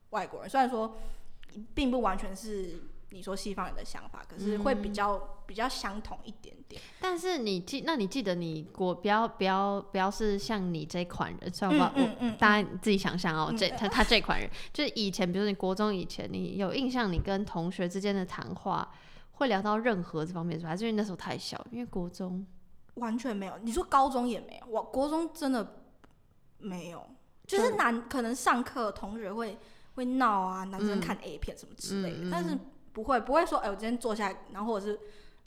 [0.09, 0.97] 外国人，虽然说
[1.73, 6.81] 并不完全是你说西方人的想法，可是会比较、比较相同一点点。
[6.99, 18.91] 但是你记，那你记得你国不要不要不要是像你这款人，虽然我不知道我嗯大家自己想想哦，嗯这他他这款人，就是以前，比如说你国中以前，你有印象，你跟同学之间的谈话
[19.39, 20.69] 会聊到任何这方面是吧？
[20.69, 21.65] 还是因为那时候太小？
[21.71, 22.45] 因为国中
[22.95, 23.57] 完全没有。
[23.59, 25.81] 你说高中也没有，我国中真的
[26.57, 27.09] 没有，
[27.47, 29.57] 就是男可能上课同学会
[29.95, 32.57] 会闹啊，男生看 A 片什么之类的，但是
[32.91, 34.99] 不会不会说，哎、我今天坐下来，然后或者是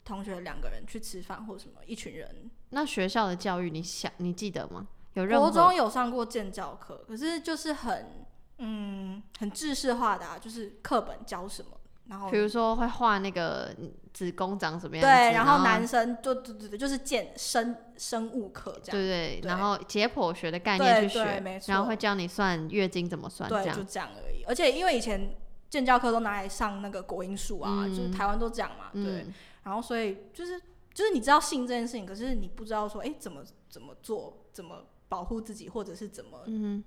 [0.03, 2.49] 同学两个人去吃饭或者什么，一群人。
[2.71, 4.87] 那学校的教育，你想你记得吗？
[5.13, 8.25] 有任国中有上过建教课，可是就是很
[8.57, 11.69] 嗯很制式化的啊，就是课本教什么，
[12.07, 13.73] 然后比如说会画那个
[14.13, 19.01] 子宫长什么样子，对，然后后男生就对对对，就是健生生物课这样。
[19.01, 23.83] 对对，对然后解剖学的概念去学对没，错然后会教你算月经怎么算这对，样就。
[23.83, 24.43] 这样而已。
[24.43, 25.35] 而且因为以前
[25.69, 29.03] 建教课都拿来上那个国音数啊，嗯就是台湾都这样嘛，对。
[29.03, 30.59] 嗯，然后所以就是
[30.93, 36.83] 就是你知道性这件事情，可是你不知道说，哎，怎么怎么做，怎么保护自己，或者是怎么嗯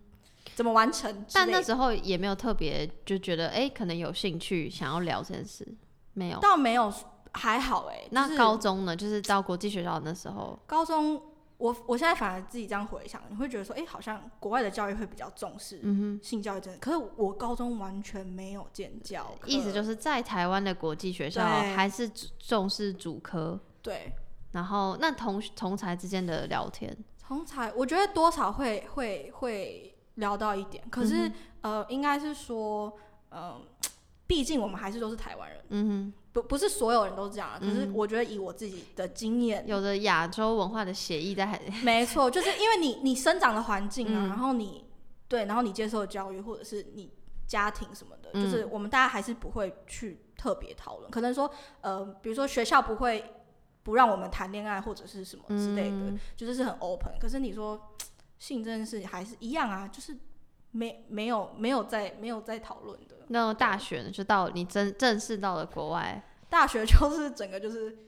[0.54, 1.24] 怎么完成。
[1.32, 5.66] 但那时候也没有特别就觉得，哎、可能有兴趣想要聊这件事，
[6.12, 6.38] 没有。
[6.40, 6.92] 倒没有
[7.32, 8.96] 还好哎、就是那高中呢？
[8.96, 11.20] 就是到国际学校那时候，高中。
[11.59, 22.06] 我我现在反而自己这样回想，你会觉得说，哎、好像国外的教育会比较重视嗯性教育真的，可是我高中完全没有见教意思就是在台湾的国际学校对还是
[22.38, 24.12] 重视主科，对
[24.52, 26.94] 然后那同同才之间的聊天，
[27.26, 31.31] 同才，我觉得多少会会会聊到一点，可是、
[31.62, 32.92] 呃，应该是说，
[33.31, 33.64] 嗯、
[34.26, 37.59] 毕竟我们还是都是台湾人，嗯不不是所有人都这样啊。
[37.59, 44.29] 可是嗯我觉得以我自己的经验哼，，有着亚洲文化的血裔在， 没错，就是因为你你生长的环境啊，嗯。
[44.29, 44.85] 然后你
[45.29, 47.11] 对，然后你接受的教育，或者是你
[47.46, 48.42] 家庭什么的，嗯。
[48.42, 51.11] 就是我们大家还是不会去特别讨论。
[51.11, 51.50] 可能说，
[51.81, 53.24] 呃，比如说学校不会
[53.83, 56.18] 不让我们谈恋爱或者是什么之类的，嗯。
[56.37, 57.18] 就是是很 open。
[57.20, 57.81] 可是你说
[58.38, 60.16] 性这件事还是一样啊，就是
[60.72, 63.16] 没没有没有在没有在讨论的。
[63.29, 67.99] 那大学呢，就到你真正式到了国外，大学就是整个就是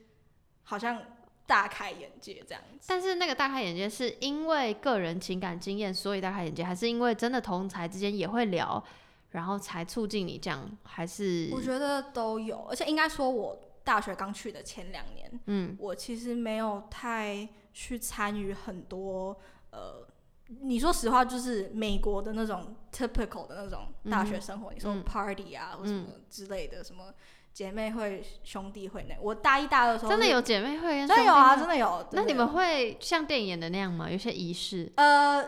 [0.62, 1.02] 好像
[1.46, 2.86] 大开眼界这样子。
[2.88, 8.82] 但是那个大开眼界是因为个人情感经验，所以大开眼界，还是因为真的同才之间也会聊，
[9.30, 19.36] 然后才促进你这样，还是我觉得都有，而且应该说，我大学刚去的前两年，嗯我其实没有太去参与很多
[19.70, 20.06] 呃，
[20.48, 27.12] 你说实话，就是美国的那种 typical 的那种大学生活，你说嗯 party 啊、或什么嗯之类的，什么
[27.52, 32.06] 姐妹会、兄弟会那，我大一大二的时候真的有姐妹会跟真的有啊，真的有。
[32.12, 34.10] 那你们会像电影演的那样吗？
[34.10, 35.44] 有些仪式，呃，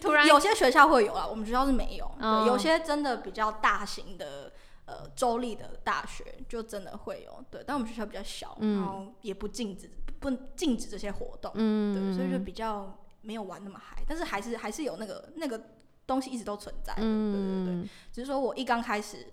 [0.00, 2.04] 突然有些学校会有啊，我们学校是没有。
[2.20, 4.52] 哦对，有些真的比较大型的
[4.84, 7.64] 呃州立的大学就真的会有，对。
[7.66, 15.60] 但我们学校比较小，嗯然后也不禁止不禁止这些活动，嗯，对，所以就比较没有玩那么嗨，但是还是还是有那个那个
[16.06, 17.74] 东西一直都存在的，对对对。
[17.74, 19.26] 嗯，只是说我一刚开始。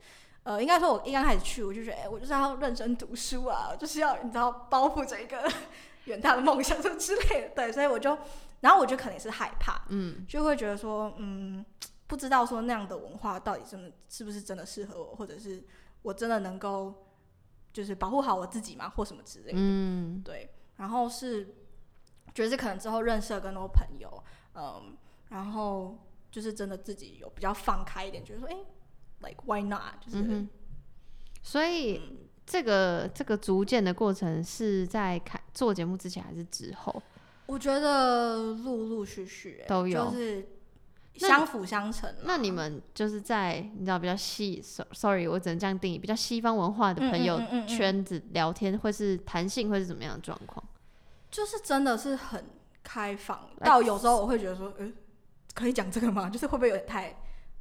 [0.44, 5.48] 呃，应该说，我一刚开始去，我就觉得，哎、我就是要认真读书啊，就是要你知道，包覆着一个
[6.06, 8.18] 远大的梦想什么之类的，对，所以我就，
[8.62, 11.64] 然后我就可能也是害怕，嗯就会觉得说，嗯，
[12.08, 15.64] 不知道说那样的文化到底真的是不是真的适合我，或者是
[16.02, 16.92] 我真的能够
[17.72, 19.58] 就是保护好我自己嘛，或什么之类的。
[19.60, 21.61] 嗯对，然后是
[22.34, 24.24] 觉得是可能之后认识了更多朋友，
[24.56, 24.96] 嗯，
[25.30, 25.98] 然后
[26.32, 28.56] 就是真的自己有比较放开一点，觉得说，哎、
[29.20, 29.94] l i k e why not？
[30.00, 30.50] 就是、嗯，
[31.42, 37.02] 所以嗯这个这个逐渐的过程是在开做节目之前还是之后？
[37.48, 40.48] 我觉得陆陆续续、欸都有就是
[41.16, 42.22] 相辅相成啦。
[42.24, 50.64] 那你们就是在你知道比较西，so-，sorry，我只能这样定义，比较西方文化的朋友圈子聊天，会是弹性会是怎么样的状况？
[51.32, 52.46] 就是真的是很
[52.84, 54.94] 开放，来到有时候我会觉得说，嗯，
[55.56, 56.28] 可以讲这个吗？
[56.30, 57.16] 就是会不会有点太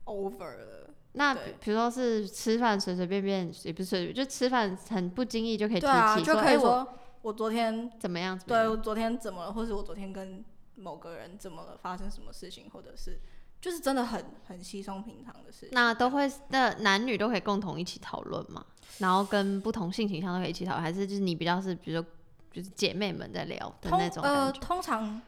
[0.04, 0.90] over 了？
[1.12, 6.86] 那比比如说是吃饭随随便便，也不是随便，就吃饭很不经意就可以提起，就可以说
[7.22, 8.38] 我昨天怎么样？
[8.38, 13.18] 怎么样对我昨天怎么了，或是我昨天跟某个人怎么了，发生什么事情，或者是
[13.60, 15.70] 就是真的很很稀松平常的事情。
[15.72, 18.64] 那都会，那男女都可以共同一起讨论嘛？
[18.98, 22.08] 然后跟不同性倾向都可以一起讨论，还是就是你比较是，比如说
[22.50, 24.52] 就是姐妹们在聊的通那种呃？
[24.52, 25.20] 通常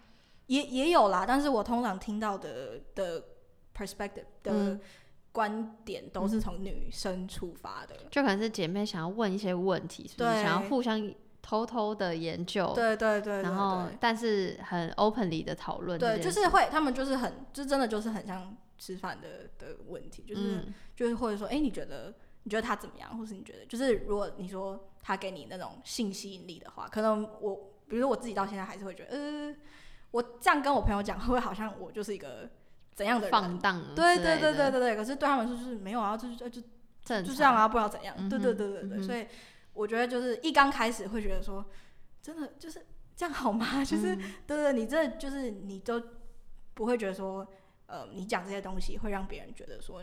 [0.47, 3.23] 也也有啦，但是我通常听到的的
[3.77, 4.81] perspective 的嗯。
[5.35, 7.97] 观点都是从女生出发的。
[8.11, 10.31] 就可能是姐妹想要问一些问题，是不是？
[10.31, 10.43] 对。
[10.43, 20.75] 想要互相偷偷的研究，对对对对然后但是很 openly 的讨论对，就是会，他们就是很，就真的就是很像吃饭的的问题，就是、嗯。
[20.95, 22.13] 就是或者说，哎、你觉得
[22.45, 27.55] 你觉得他怎么样，或是你觉得，就是如果你说他给你那种性吸引力的话，可能我，
[27.89, 29.55] 比如说我自己到现在还是会觉得，呃，
[30.11, 32.51] 我这样跟我朋友讲，会不会好像我就是一个
[32.95, 33.31] 怎样的人？
[33.31, 36.61] 放荡对对对对对对，可是对他们说就是没有啊，就是就就
[37.23, 38.15] 就这样啊，不知道怎样。
[38.19, 39.27] 嗯对对对对对，嗯所以
[39.73, 41.65] 我觉得就是一刚开始会觉得说，
[42.21, 42.85] 真的就是
[43.17, 43.85] 这样好吗？
[43.85, 46.03] 就是、嗯对对，你这就是你都
[46.75, 47.47] 不会觉得说，
[47.87, 50.03] 呃，你讲这些东西会让别人觉得说，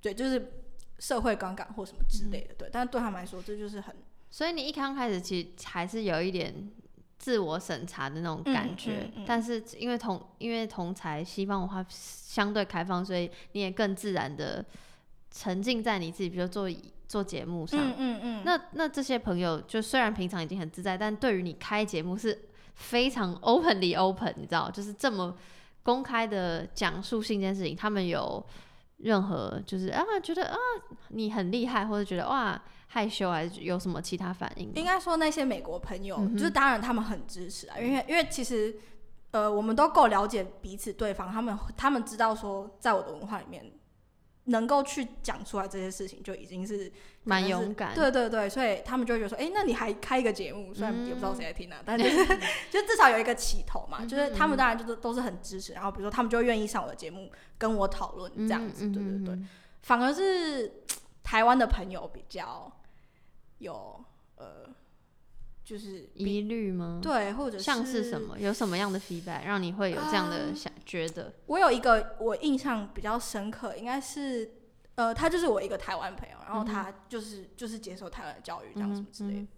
[0.00, 0.64] 对，就是
[0.98, 2.68] 社会观感或什么之类的，对。
[2.72, 3.94] 但是对他们来说，这就是很
[4.30, 6.70] 所以你一刚开始其实还是有一点
[7.18, 14.64] 自我审查的那种感觉，嗯嗯嗯但是因为同因为同才西方文化相对开放，所以你也更自然的
[15.30, 16.68] 沉浸在你自己，比如做
[17.06, 17.80] 做节目上。
[17.80, 25.36] 嗯嗯嗯，那那这些朋友，就虽然平常已经很自在，但对于你开节目是非常 openly open，你知道，就是这么
[25.82, 28.44] 公开的讲述性这件事情，他们有
[28.98, 30.56] 任何就是啊觉得啊
[31.08, 34.72] 你很厉害，或者觉得哇害羞，还是有什么其他反应？
[34.74, 38.74] 应该说那些美国朋友，嗯就是当然他们很支持啊，因为因为其实
[39.32, 43.70] 呃我们都够了解彼此对方，他们他们知道说在我的文化里面
[44.46, 46.90] 能够去讲出来这些事情，就已经是
[47.24, 52.24] 蛮勇敢对对对，所以他们就会觉得说，哎、那你还开一个节目，虽然也不知道谁嗯在听啊，但就是
[52.70, 59.48] 就至少有一个起头嘛，就是他们当然就是都是很支持，然后比如说他们就愿意上我的节目跟我讨论这样子，嗯对对对，嗯
[59.82, 60.82] 反而是
[61.24, 62.70] 台湾的朋友比较
[63.58, 64.04] 有
[64.36, 64.68] 呃，
[65.66, 67.00] 就是比疑虑吗？
[67.02, 68.20] 对，或者像是什？
[68.20, 68.38] 么？
[68.38, 71.32] 有什么样的 feedback 让你会有这样的嗯想觉得？
[71.46, 74.48] 我有一个我印象比较深刻，应该是
[74.94, 79.40] 呃，他就是我一个台湾朋友，然后嗯他就是、就是接受台湾的教育这样嗯什么之类的。
[79.40, 79.48] 嗯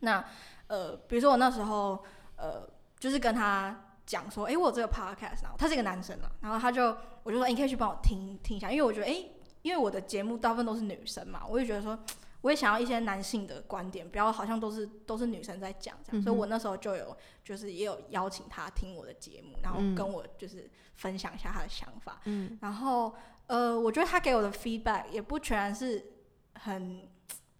[0.00, 0.24] 那
[0.68, 2.02] 呃，比如说我那时候
[2.36, 2.66] 呃，
[2.98, 9.30] 就是跟他讲说，诶，我有这个 podcast，然后他是一个男生嘛，然后他就我就说，诶你可以去帮我听听一下，因为我觉得，诶，
[9.60, 11.98] 因为我的节目大部分都是女生嘛，我就觉得说。
[12.44, 19.94] 我也想要一些男性的观点，不要好像都是都是女生在讲这样，所以我那时候就有就是也有邀请他听我的节目，然后嗯。
[19.94, 22.20] 跟我就是分享一下他的想法。
[22.26, 22.58] 嗯。
[22.60, 23.14] 然后
[23.46, 26.04] 呃，我觉得他给我的 feedback 也不全然是
[26.52, 27.08] 很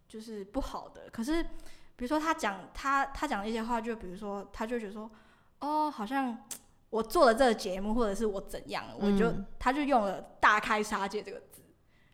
[0.06, 1.42] 就是不好的，可是
[1.96, 5.10] 比如说他讲他他讲的一些话，就比如说他就觉得说，
[5.60, 6.46] 哦，好像
[6.90, 9.46] 我做了这个节目，或者是我怎样，我就、嗯。
[9.58, 11.62] 他就用了“大开杀戒”这个字，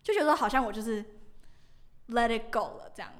[0.04, 1.04] 就觉得好像我就是
[2.10, 3.12] let it go 了，这样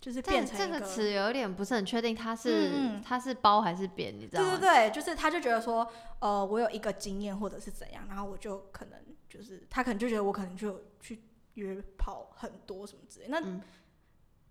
[0.00, 3.02] 就是变成这个词有点不是很确定，它是嗯嗯。
[3.04, 4.50] 它是包还是贬，你知道吗？
[4.50, 5.86] 对对对，就是他就觉得说，
[6.20, 11.22] 呃，我有一个经验或者是怎样，然后我就可能就是他可能就觉得我可能就去
[11.54, 13.60] 约跑很多什么之类，那、嗯。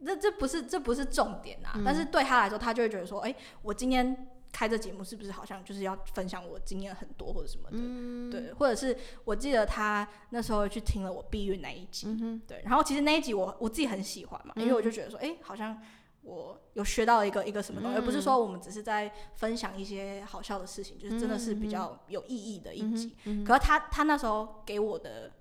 [0.06, 1.84] 这这不是这不是重点啊，嗯。
[1.84, 15.80] 但是对他来说，他就会觉得说，哎、我今天开这节目是不是好像就是要分享我经验很多或者什么的，嗯，对，或者是我记得他那时候去听了我避孕那一集，嗯，对，然后其实那一集我我自己很喜欢嘛，因为我就觉得说，哎、好像
[16.22, 23.16] 我有学到一个一个什么东西，而不是说我们只是在分享一些好笑的事情，就是真的是比较有意义的一集。
[23.26, 25.32] 嗯，可是他他那时候给我的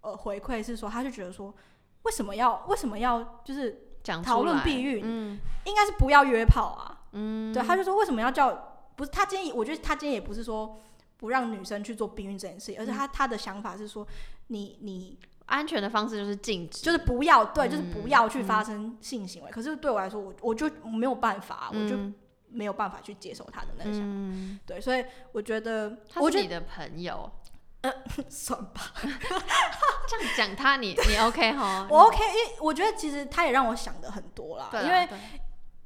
[0.00, 1.54] 呃回馈是说，他就觉得说，
[2.02, 3.86] 为什么要为什么要就是
[4.22, 5.38] 讨论避孕嗯。
[5.66, 6.99] 应该是不要约炮啊？
[7.12, 10.78] 嗯，对，他就说为什么要叫不是他今天我觉得他今天也不是说。
[11.20, 14.08] 不让女生去做避孕这件事情，而嗯是他他的想法是说，
[14.46, 19.50] 你你安全的方式就是禁止，就是不要对，就是不嗯要去发生性行为。
[19.50, 22.14] 可是对我来说，我我就没有办法，我就嗯
[22.48, 24.06] 没有办法去接受他的那个想法。
[24.08, 27.30] 嗯，对，所以我觉得，他我觉得是你的朋友，
[28.30, 28.90] 算吧，
[30.08, 31.86] 这样讲他你你 OK 哈？
[31.92, 35.18] 我 OK，因为我觉得其实他也让我想的很多啦，对啦因为对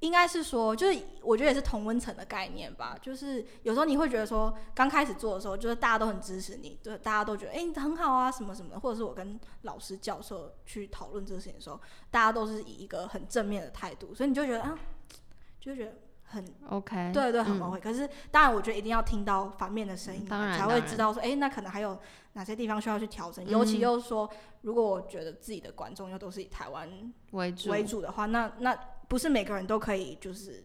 [0.05, 2.97] 应该是说，就是我觉得也是同温层的概念吧。
[3.01, 8.81] 就是有时候你会觉得说，刚开始做的时候，就是大家都很支持你，对，大家都觉得哎、你很好啊，什么什么的。
[8.81, 14.79] 或者是我跟老师、教授去讨论这个事情的时候，大家都是以一个很正面的态度，所以你就觉得啊，
[15.59, 17.81] 就觉得很 OK，对对，很嗯崩溃。
[17.81, 21.99] 可是当然，我觉得一定要听到反面的声音嘛，当然才会知道说，哎、那可能还有
[22.35, 23.47] 哪些地方需要去调整。
[23.47, 24.29] 尤其嗯又是说，
[24.62, 26.88] 如果我觉得自己的观众又都是以台湾
[27.33, 28.77] 为主为主的话，那那
[29.09, 30.64] 不是每个人都可以就是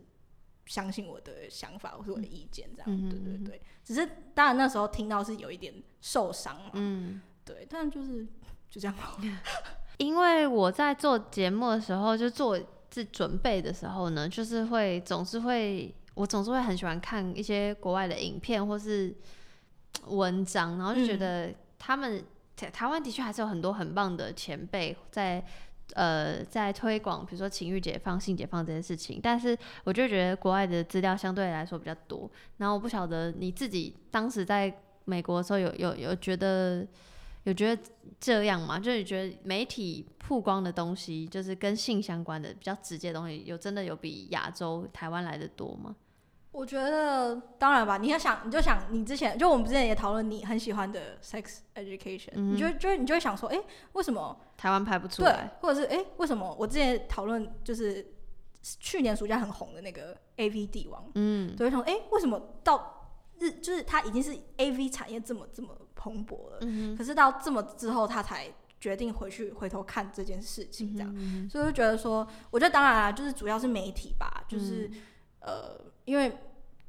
[0.66, 2.90] 相信我的想法或是我的意见这样。
[2.90, 7.22] 嗯对对对，只是当然那时候听到是有一点受伤嘛，嗯。
[7.44, 8.24] 对，但就是
[8.70, 9.18] 就这样了。
[9.98, 12.60] 因为我在做节目的时候，就做
[12.90, 19.16] 自准备的时候呢，就是会总是会，我总是会很喜欢看一些国外的影片或是
[20.06, 22.24] 文章，然后就觉嗯得他们
[22.56, 25.44] 台台湾的确还是有很多很棒的前辈在。
[25.94, 32.30] 呃，在推广比如说情欲解放、性解放这件事情，但是我就觉得国外的资料相对来说比较多。
[32.58, 34.74] 然后我不晓得你自己当时在
[35.06, 36.86] 美国的时候有有有觉得
[37.44, 37.82] 有觉得
[38.20, 38.78] 这样吗？
[38.78, 45.96] 就是你觉得媒体曝光的东西，就是跟性相关的比较直接的东西，有真的有比亚洲台湾来的多吗？
[46.52, 53.60] 我觉得当然吧，你要想，你就想你之前就我们之前也讨论你很喜欢的 sex education，、嗯你就就你就会想说，哎、
[53.94, 58.14] 为什么台湾拍不出对来，，或者是哎、诶为什么我之前讨论就是
[58.62, 68.48] 去年暑假很红的那个 A V 帝王，嗯，就会想，哎、为什么到日就是他已经是 A V 产业这么这么蓬勃了，嗯可是到这么之后，他才
[68.80, 75.02] 决定回去回头看这件事情，这样，嗯所以我就觉得说，我觉得当然啦，就是主要是媒体吧，就是、嗯。
[75.42, 75.80] 呃，
[76.10, 76.36] 因为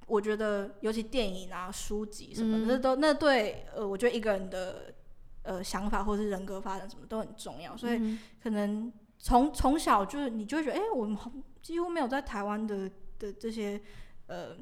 [0.07, 2.67] 我觉得尤其电影啊、书籍什么的，嗯。
[2.69, 4.95] 那都那对呃，我觉得一个人的
[5.43, 13.79] 呃想法或是人格发展什么都很重要，所以嗯可能从从小就是你就会觉得，哎、我们好几乎没有在台湾的的这些
[14.27, 14.57] 呃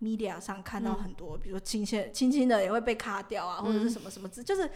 [0.00, 1.02] media 上看到嗯。
[1.02, 3.90] 很多，比如说轻轻轻轻的也会被卡掉啊，或者是嗯。
[3.90, 4.68] 什么什么之，就是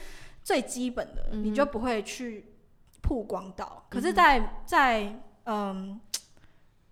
[0.43, 2.55] 最基本的，嗯你就不会去
[3.01, 3.87] 曝光到。
[3.89, 5.99] 可是在，在嗯。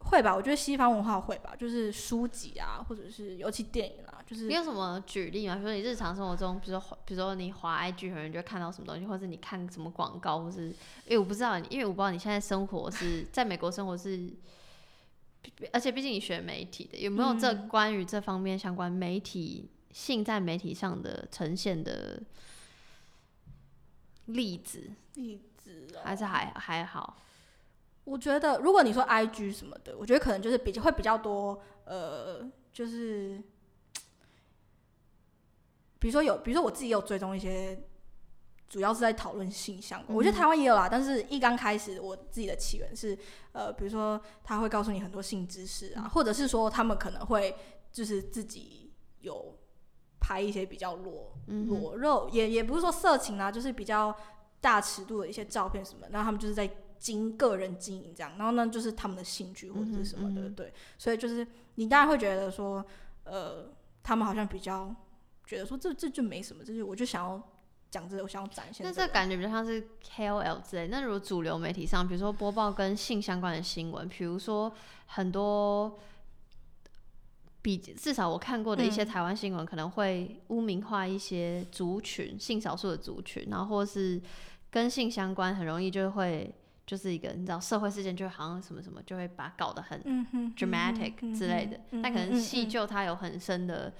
[0.04, 5.54] 会吧，我觉得西方文化会吧，就是书籍啊，或者是尤其电影啊，就是你有什么举例吗？
[5.54, 10.66] 比如说你日常生活中，比如说比如说你滑 IG，可能就会看到什么东西，或者你看什么广告，或是
[11.06, 14.28] 因为我不知道，因为我不知道你现在生活是在美国生活是，
[15.72, 22.22] 而且毕竟你学媒体的，有没有这嗯关于这方面相关媒体性在媒体上的呈现的
[24.26, 27.16] 例子，例子哦还是还还好？
[28.04, 33.40] 我觉得，如果你说 I G 什么的，我觉得可能就是比较会比较多，呃，就是
[35.98, 37.84] 比如说有，比如说我自己有追踪一些，
[38.68, 40.16] 主要是在讨论性相关。
[40.16, 43.16] 我觉得台湾也有啦，但是一刚开始我自己的起源是，
[43.52, 47.56] 呃，比如说他会告诉你很多性知识啊，或者是说他们可能会
[47.92, 49.56] 就是自己有
[50.18, 51.32] 拍一些比较裸
[51.68, 54.12] 裸肉，也也不是说色情啦，就是比较
[54.60, 56.68] 大尺度的一些照片什么，然后他们就是在
[57.02, 61.44] 经个人经营这样，然后呢就是他们的兴趣或者是什么的，嗯嗯对，所以就是
[61.74, 62.86] 你当然会觉得说，
[63.24, 63.72] 呃，
[64.04, 64.94] 他们好像比较
[65.44, 67.42] 觉得说这这就没什么，就是我就想要
[67.90, 69.00] 讲这个，我想要展现这个。
[69.00, 69.84] 那这感觉比较像是
[70.16, 70.86] KOL 之类。
[70.86, 74.72] 那如果主流媒体上，比如说播报跟性相关的新闻，比如说
[75.06, 75.98] 很多
[77.62, 84.22] 比至少我看过的一些嗯台湾新闻，可能会污名化一些族群、性少数的族群，然后或是
[84.70, 86.54] 跟性相关，很容易就会
[86.86, 90.00] 就是一个你知道社会事件，就好像什么什么，就会把它搞得很
[90.56, 93.92] dramatic 之类的，但可能嗯细嗯究它有很深的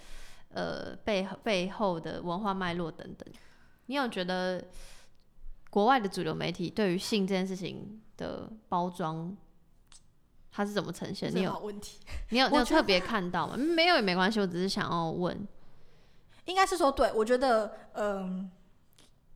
[0.51, 3.29] 呃背背后的文化脉络等等。
[3.87, 4.65] 你有觉得
[5.71, 9.37] 国外的主流媒体对于性这件事情的包装，
[10.51, 11.35] 它是怎么呈现？
[11.35, 11.99] 你有问题，
[12.31, 13.57] 你有 有特别看到吗？
[13.57, 15.47] 没有也没关系，我只是想要问。
[16.47, 18.51] 应该是说对，我觉得，嗯、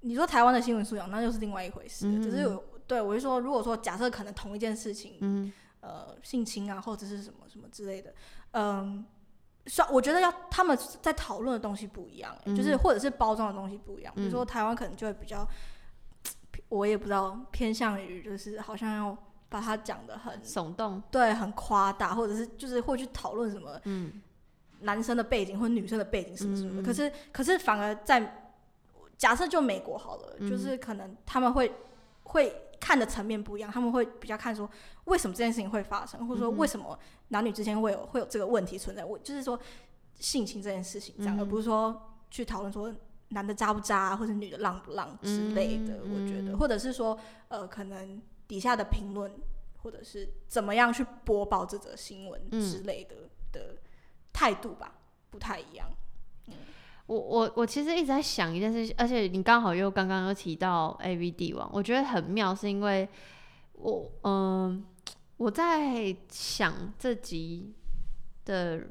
[0.00, 2.08] 你说台湾的新闻素养，那又是另外一回事。
[2.08, 5.52] 嗯只是有对我就说，如果说假设可能同一件事情，嗯。
[5.80, 8.12] 呃，性侵啊，或者是什么什么之类的，
[8.52, 9.06] 嗯，
[9.66, 12.78] 算我觉得要他们在讨论的东西不一样、欸就是嗯。
[12.78, 14.12] 或者是包装的东西不一样。
[14.16, 14.46] 比如说嗯。
[14.46, 15.46] 台湾可能就会比较，
[16.70, 19.16] 我也不知道偏向于就是好像要
[19.48, 24.20] 把它讲的很耸动，对，很夸大，或者是就是会去讨论什么嗯。
[24.80, 26.80] 男生的背景或女生的背景什么什么的。
[26.80, 28.50] 嗯嗯可是可是反而在
[29.16, 30.50] 假设就美国好了，嗯。
[30.50, 31.72] 就是可能他们会
[32.24, 34.70] 会看的层面不一样，他们会比较看说
[35.04, 36.98] 为什么这件事情会发生，或者说为什么
[37.28, 39.58] 男女之间会有会有这个问题存在，我就是说
[40.14, 42.94] 性情这件事情这样，嗯而不是说去讨论说。
[43.30, 47.18] 男的渣不渣啊，或者女的浪不浪之类的，嗯我觉得，嗯或者是说，
[47.48, 49.28] 呃，可能底下的评论，
[49.78, 53.16] 或者是怎么样去播报这则新闻嗯之类的、
[53.50, 53.74] 的
[54.32, 54.94] 态度吧，
[55.28, 55.90] 不太一样。
[57.06, 63.08] 我我我其实一直在想一件事情，而且你刚好又刚刚又提到 A V 帝王，我觉得很妙，是因为
[63.74, 64.84] 我嗯、
[65.36, 67.72] 我在想这集
[68.44, 68.82] 的，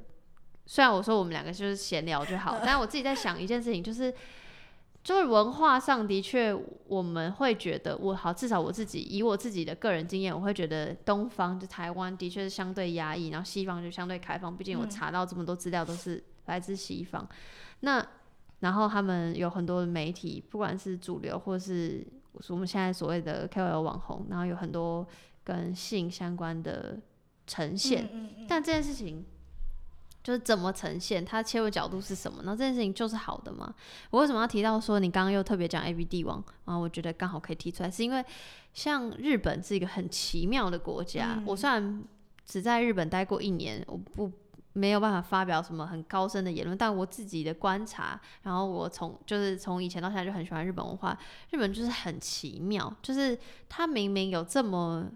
[0.66, 4.14] 虽然我说我们两个就是闲聊就好， 但我自己在想一件事情，就是
[5.04, 6.56] 就是文化上的确
[6.88, 17.28] 我们会觉得，我好至少我自己以我自己的个人经验，我会觉得东方就台湾的确是相对压抑，然后西方就相对开放，毕竟我嗯查到这么多资料都是来自西方。
[17.86, 18.06] 那
[18.62, 22.06] 然后他们有很多的媒体，不管是主流或是
[22.50, 25.08] 我们现在所谓的 KOL 网红，然后有很多
[25.44, 27.00] 跟性相关的
[27.46, 28.06] 呈现。
[28.06, 29.24] 嗯嗯嗯但这件事情，
[30.24, 33.72] 就是怎么呈现，它切入角度是什么，然后这件事情就是好的吗？
[34.10, 36.76] 我为什么要提到说你刚刚又特别讲 A B 帝王啊？
[36.76, 38.26] 我觉得刚好可以提出来，是因为
[38.74, 42.04] 像日本是一个很奇妙的国家，我虽然
[42.46, 44.32] 只在日本待过一年，我不
[44.78, 51.18] 没有办法发表什么很高深的言论，但我自己的观察，然后我从就是从以前到现在就很喜欢日本文化，
[51.52, 53.38] 日本就是很奇妙，就是
[53.70, 55.10] 它明明有这么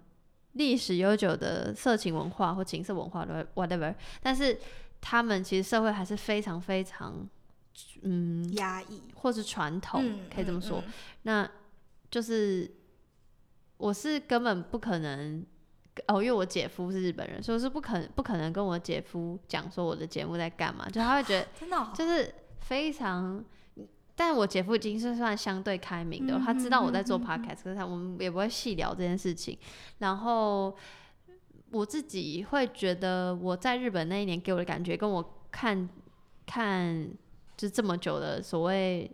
[0.54, 4.58] 历史悠久的色情文化或情色文化的 whatever，但是
[5.02, 7.28] 他们其实社会还是非常非常
[8.04, 10.82] 嗯，压抑，或是传统，嗯可以这么说。
[10.86, 10.94] 嗯
[11.24, 11.50] 那
[12.10, 12.70] 就是
[13.76, 15.46] 我是根本不可能
[16.08, 23.44] 哦，因为我姐夫是日本人，所以我是不可能不可能跟我姐夫讲说我的节目在干嘛，就他会觉得真的哦、就是非常。
[24.16, 29.58] 但我姐夫已经是算相对开明的，他知道我在做 podcast，可是他我们也不会细聊这件事情。
[30.00, 30.76] 然后
[31.72, 35.88] 我自己会觉得我在日本那一年给我的感觉，跟我看
[36.46, 37.10] 看
[37.56, 39.10] 就这么久的所谓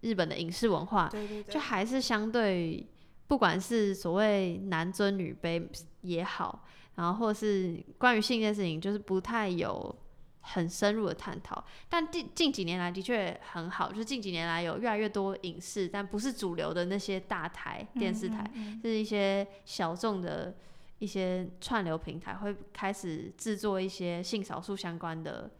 [0.00, 1.08] 日本的影视文化，
[1.48, 2.84] 就还是相对，
[3.28, 5.64] 不管是所谓男尊女卑
[6.00, 6.64] 也好，
[6.94, 9.94] 然后或是关于性这件事情，就是不太有
[10.40, 11.62] 很深入的探讨。
[11.90, 20.56] 但近近几年来的确很好，就是近几年来有越来越多影视，但不是主流的那些大台电视台，嗯是一些小众的
[20.98, 25.50] 一些串流平台会开始制作一些性少数相关的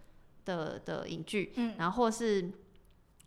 [0.47, 2.51] 的的影剧，嗯然后或是。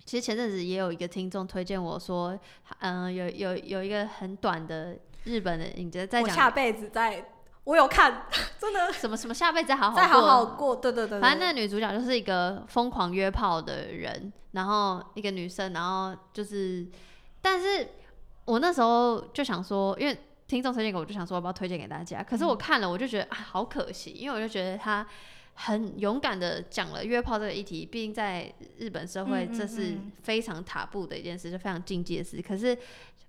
[0.06, 2.38] 其实前阵子也有一个听众推荐我说，
[2.80, 7.30] 嗯、有有有一个很短的日本的影集在讲下辈子在，
[7.64, 8.26] 我有看，
[8.60, 16.88] 真的 什么什么下辈子好好再好好过，对对对对，反正那个女主角就是一个疯狂约炮的人，然后一个女生，然后就是，
[17.41, 17.88] 但是
[18.45, 22.22] 我那时候就想说，因为听众推荐给我，就想说要不要推荐给大家。
[22.24, 25.06] 可是我看了，我就觉得啊，好可惜，因为我就觉得她
[25.54, 30.12] 很勇敢的讲了约炮这个议题，毕竟在日本社会这是嗯。
[30.22, 32.39] 非常塔布的一件事，就非常禁忌的事。
[32.41, 32.78] 可是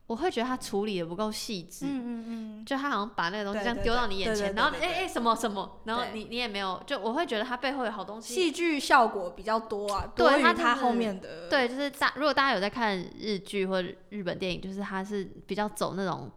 [0.07, 2.25] 我会觉得他处理的不够细致，嗯嗯
[2.61, 8.35] 嗯，就他好像把那个东西这样丢到你眼前，然后哎哎什么什么，然后你你也没有，就我会觉得他背后有好东西。
[8.35, 16.31] 戏剧效果比较多啊，对多于它就是它后面的，对，就是大如果大家有在看日剧或者日本电影，就是他是比较走那种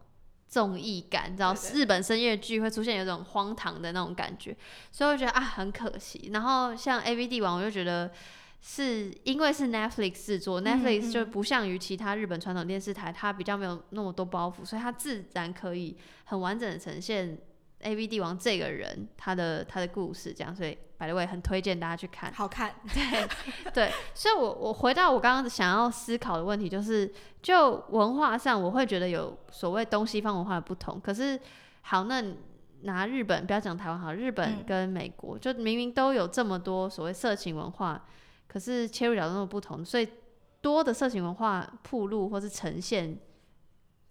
[0.55, 4.55] 综艺感，你知道日本深夜剧会出现有种荒唐的那种感觉，
[4.89, 6.29] 所以我觉得啊很可惜。
[6.31, 8.09] 然后像 A V 帝王，我就觉得。
[8.67, 17.37] 是因为是 Netflix 制作、嗯 n e t f l i x 嗯就不像于其他日本传统电视台，它比较没有那么多包袱，所以它自然可以很完整的呈现
[17.85, 22.33] A V 帝王这个人他的他的故事，这样，所以百 the way 很推荐大家去看。
[22.33, 23.27] 好看， 对
[23.71, 30.99] 对，所以我我回到我刚刚想要思考的问题，就是就文化上，我会觉得有所谓东西方文化的不同。
[30.99, 31.39] 可是
[31.81, 32.23] 好，那
[32.81, 38.03] 拿日本，不要讲台湾好，日本嗯跟美国，就明明都有这么多所谓色情文化，
[38.47, 40.07] 可是切入角度那么不同，所以
[40.61, 43.17] 多的色情文化铺路或是呈现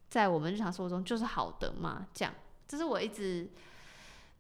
[0.09, 2.07] 在我们日常生活中就是好的嘛？
[2.15, 2.33] 这样，
[2.67, 3.51] 这是我一直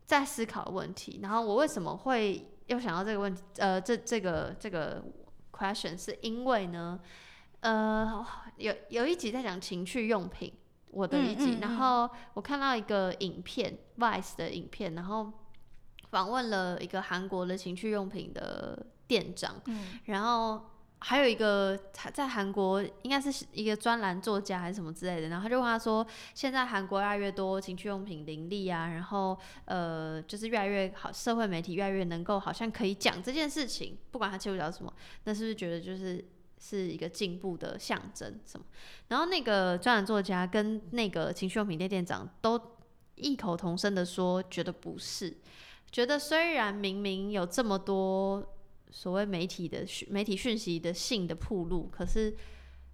[0.06, 1.20] 在思考的问题。
[1.22, 3.42] 然后我为什么会又想到这个问题？
[3.58, 5.04] 呃，这这个这个
[5.52, 6.98] question 是因为呢，
[7.60, 8.24] 呃，
[8.56, 10.52] 有有一集在讲情趣用品，
[10.90, 15.32] 我的一集，嗯嗯嗯然后我看到一个影片，Vice 的影片，然后
[16.10, 20.64] 访问了一个韩国的情趣用品的店长，嗯然后
[21.06, 34.90] 还有一个他在韩国应该是一个专栏作家还是什么之类的，然后他就问他说，现在韩国越来越多情趣用品林立啊，然后呃就是越来越好，社会媒体越来越能够好像可以讲这件事情，不管他切入角度什么，
[35.24, 36.24] 那是不是觉得就是
[36.58, 38.64] 是一个进步的象征什么？
[39.08, 42.58] 然后那个专栏作家跟那个情趣用品店店长都
[43.16, 45.36] 异口同声的说，觉得不是，
[45.92, 48.53] 觉得虽然明明有这么多
[48.96, 52.32] 所谓媒体的讯媒体讯息的性的铺路，可是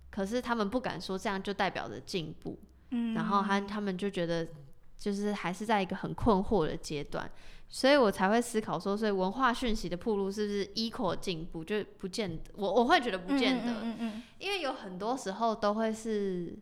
[0.08, 3.12] 可是他们不敢说这样就代表着进步，嗯。
[3.12, 4.48] 然后他他们就觉得
[4.96, 7.30] 就是还是在一个很困惑的阶段，
[7.68, 16.58] 所以我才会思考说，所以文化讯息的铺路是不是 equal 进步，就不见得，我我会觉得不见得，嗯嗯嗯因为有很多时候都会是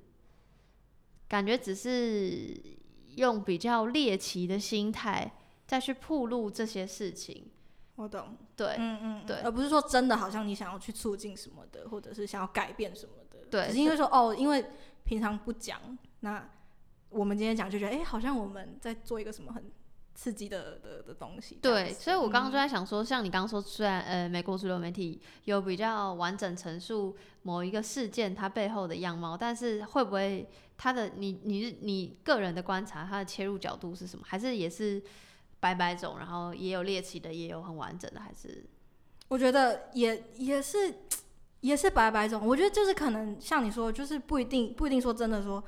[1.29, 2.61] 感觉只是
[3.15, 5.33] 用比较猎奇的心态
[5.65, 7.47] 再去铺路这些事情，
[7.99, 9.37] 我懂，对，嗯嗯，对。
[9.41, 14.65] 而不是说真的好像你想要去促进什么的，或者是想要改变什么的，对只是因为说哦，因为
[15.05, 15.81] 平常不讲，
[16.21, 16.49] 那
[17.11, 19.65] 我们今天讲就觉得，哎、好像我们在做一个什么很
[20.15, 22.53] 刺激的的的东西，对，所以我刚刚嗯。
[22.53, 34.25] 就在想说，像你刚刚说，虽然呃美国主流媒体有比较完整陈述某一个事件它背后的样貌，但是会不会它的你你你个人的观察，它的切入角度是什么？
[34.27, 35.03] 还是也是
[35.61, 38.65] 百百种，然后也有猎奇的，也有很完整的，还是
[39.29, 40.95] 我觉得也也是
[41.61, 42.47] 也是百百种。
[42.47, 45.63] 我觉得就是可能像你说，就是不一定不一定说真的说，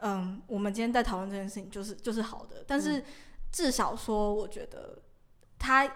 [0.00, 3.02] 嗯，我们今天在讨论这件事情就是就是好的，但是
[3.50, 5.02] 至少说，我觉得
[5.58, 5.90] 他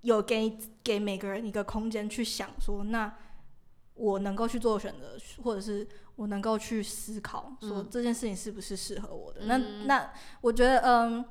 [0.00, 3.16] 有给给每个人一个空间去想说，那
[3.94, 5.86] 我能够去做选择，或者是
[6.16, 9.42] 我能够去思考说嗯这件事情是不是适合我的。
[9.42, 11.24] 嗯那那我觉得，嗯，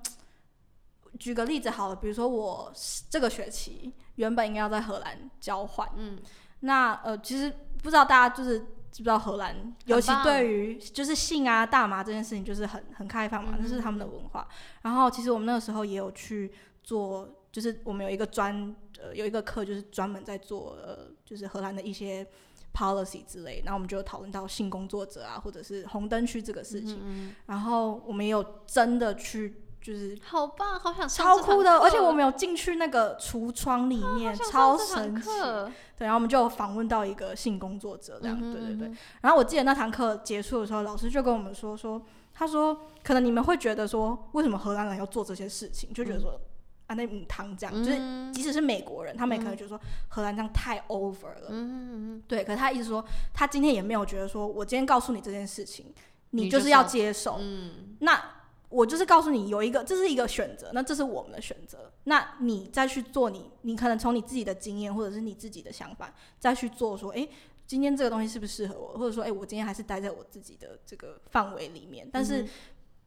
[1.20, 2.72] 举个例子好了，比如说我
[3.10, 6.20] 这个学期原本应该要在荷兰交换，嗯
[6.62, 7.52] 那呃，其实
[7.82, 8.60] 不知道大家就是
[8.92, 14.48] 知不知道荷兰，尤其对于就是性啊、大麻这件事情，就是很很开放嘛，嗯这是他们的文化。
[14.84, 16.52] 然后其实我们那个时候也有去
[16.84, 22.26] 做，就是我们有一个专呃有一个课，就是专门在做呃就是荷兰的一些
[22.74, 27.00] policy 之类，然后我们就有讨论到性工作者啊，或者是红灯区这个事情。
[27.02, 35.28] 嗯然后我们也有真的去就是好棒，好想上超酷的，而且我们有进去那个橱窗里面，超神奇。
[35.98, 38.88] 对，然后我们就访问到一个性工作者，这样，嗯对对对。
[38.88, 38.98] 嗯。
[39.22, 42.02] 然后我记得那堂课结束的时候，老师就跟我们说说，
[42.34, 46.40] 他说可能你们会觉得说，为什么荷兰人要做这些事情，就觉得说、
[46.88, 48.34] 啊那母汤这样，就是嗯。
[48.34, 49.80] 即使是美国人，他们也可能觉得说
[50.10, 52.44] 荷兰这样太 over 了，嗯嗯对。
[52.44, 53.04] 可是他一直说，
[53.34, 55.94] 他今天也没有觉得说我今天告诉你这件事情，
[56.32, 57.96] 你就是要接受，嗯。
[58.00, 58.22] 那
[58.72, 67.30] 我就是告诉你有一个，这是一个选择，那这是我们的选择，那你再去做你，你可能从你自己的经验或者是你自己的想法再去做，说，诶，
[67.68, 72.10] 今天这个东西适不适合我，或者说，诶，我今天还是待在我自己的这个范围里面。
[72.12, 72.50] 但是嗯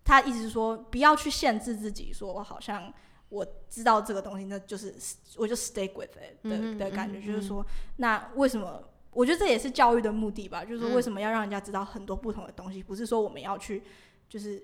[0.05, 2.93] 他意思是说，不要去限制自己，说我好像
[3.31, 4.95] 我知道这个东西，那就是
[5.37, 7.65] 我就 stick with it 的、嗯的感觉，嗯就是说，
[7.97, 8.83] 那为什么？
[9.13, 13.83] 我觉得这也是教育的目的吧，就是说嗯为什么要让人家知道很多不同的东西，不是说我们要去
[14.29, 14.63] 就是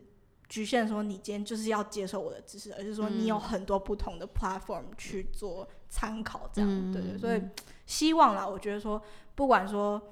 [0.50, 7.40] 局限说你今天就是要接受我的知识，而是说你有嗯很多不同的 platform 去做参考，这样、嗯对所以
[7.86, 9.00] 希望啦，我觉得说
[9.36, 10.02] 不管说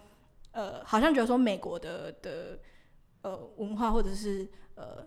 [0.52, 2.58] 呃，好像觉得说美国的的
[3.22, 5.04] 呃文化或者是呃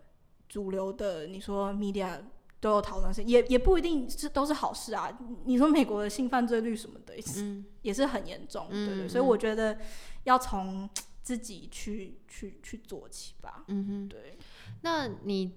[0.49, 2.19] 主流的你说 media
[2.59, 5.17] 都有讨论性，也也不一定是都是好事啊。
[5.45, 9.79] 你说美国的性犯罪率什么的，也是嗯也是很严重，对对，嗯所以我觉得
[10.25, 10.89] 要从
[11.23, 14.09] 自己去去去做起吧，嗯哼。
[14.09, 14.37] 对。
[14.81, 15.53] 那你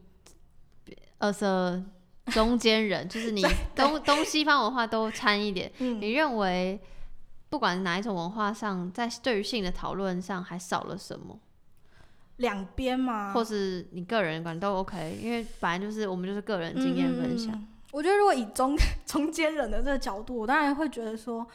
[1.19, 1.85] 呃 a
[2.33, 3.43] 中间人，就是你
[3.75, 6.01] 东 东西方文化都掺一点，嗯。
[6.01, 6.81] 你认为
[7.49, 11.39] 不管哪一种文化上，在对于性的讨论上还少了什么，
[12.37, 21.47] 两边吗，或是你个人观都 OK，因为本来就是我们就是个人经验分享，我觉得如果以中 中间人的这个角度，我当然会觉得说，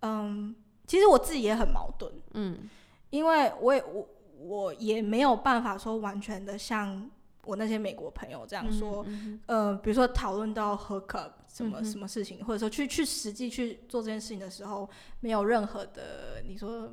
[0.00, 0.54] 嗯，
[0.86, 2.68] 其实我自己也很矛盾，嗯。
[3.10, 4.08] 因为我也我
[4.44, 7.10] 我也没有办法说完全的像
[7.44, 14.88] 我那些美国朋友这样说，嗯呃，比如说讨论到 hook up 什么嗯什么事情，或者说去去实际去做这件事情的时候，
[15.20, 16.92] 没有任何的你说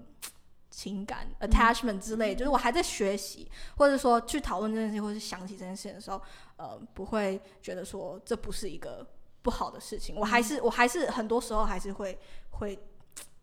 [0.69, 1.49] 情感嗯。
[1.49, 6.21] attachment 之类，就是我还在学习，或者说去讨论这件事情，或者是想起这件事情的时候，
[6.57, 9.05] 呃，不会觉得说这不是一个
[9.41, 12.17] 不好的事情，我还是我还是很多时候还是会
[12.51, 12.77] 会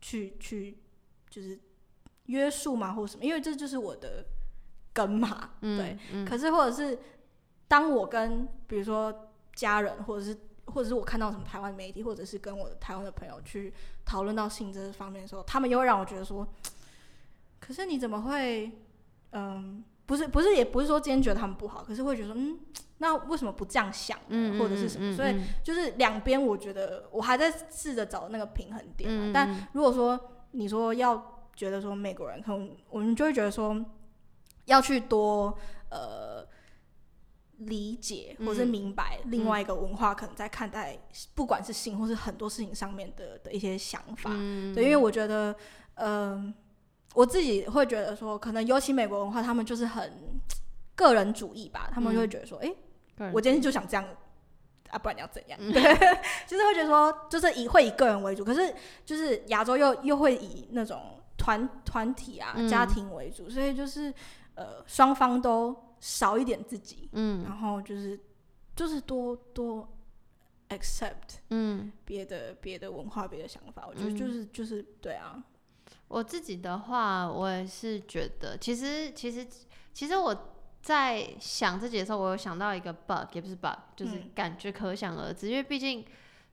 [0.00, 0.78] 去去
[1.30, 1.58] 就是
[2.28, 4.24] 约束嘛，或者什么，因为这就是我的
[4.94, 5.98] 根嘛，嗯对。
[6.12, 6.98] 嗯可是或者是
[7.66, 10.34] 当我跟比如说家人，或者是
[10.66, 13.72] 或者是我看到什么台湾媒体，或者是跟我的台湾的朋友去
[14.04, 16.46] 讨论到性这方面的时候，他们又会让我觉得说，
[17.58, 18.70] 可是你怎么会，
[19.32, 22.58] 嗯，不是不是也不是说今天觉得他们不好，可是会觉得说，嗯，
[22.98, 24.18] 那为什么不这样想？
[24.28, 25.16] 嗯或者是什么？
[25.16, 29.16] 所以嗯就是两边，我觉得我还在试着找那个平衡点、啊。
[29.16, 30.18] 嗯但如果说
[30.50, 33.84] 你说要觉得说美国人，可能我们就会觉得说
[34.66, 35.58] 要去多
[35.90, 36.46] 呃
[37.56, 40.96] 理解或是嗯明白另外一个文化可能在看待
[41.34, 44.30] 不管是性或是很多事情上面的的一些想法。
[44.32, 45.52] 嗯对，因为我觉得，
[45.94, 46.54] 嗯、
[47.14, 50.40] 我自己会觉得说，可能尤其美国文化，他们就是很
[50.94, 52.72] 个人主义吧，他们就会嗯觉得说，诶，
[53.32, 54.04] 我今天就想这样，
[54.90, 55.58] 啊，不然你要怎样？
[55.58, 55.82] 对，
[56.46, 58.72] 就是会觉得说，就是以会以个人为主，可是
[59.04, 62.68] 就是亚洲又又会以那种团团体啊、嗯。
[62.68, 64.12] 家庭为主，所以就是
[64.56, 67.42] 呃双方都少一点自己，嗯。
[67.44, 68.20] 然后就是
[68.76, 69.88] 就是多多
[70.68, 71.90] accept 嗯。
[72.04, 74.16] 别的别的文化、别的想法，我觉得嗯。
[74.16, 75.42] 就是、就是对啊，
[76.08, 79.46] 我自己的话，我也是觉得，其实其实
[79.94, 84.30] 其实我在想自己的时候，我有想到一个 bug，也不是 bug，就是嗯。
[84.34, 86.04] 感觉可想而知，因为毕竟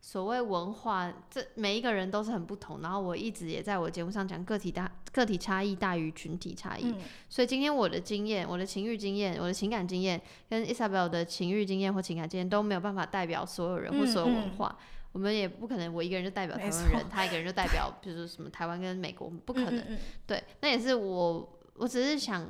[0.08, 2.80] 所谓文化，这每一个人都是很不同。
[2.80, 6.92] 然后我一直也在我节目上讲个体大个体差异大于群体差异。
[6.92, 14.78] 嗯所以今天我的经验、我的情欲经验、我的情感经验，跟 Isabel 的情欲经验或情感经验都没有办法代表所有人或嗯所有文嗯化。
[15.12, 19.76] 我们也不可能我一个人就代表台湾人，他一个人就代表，比如说什么台湾跟美国，不可能。
[19.76, 22.48] 嗯嗯嗯对，那也是我，我只是想，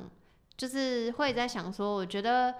[0.58, 2.54] 就是会在想说，我觉得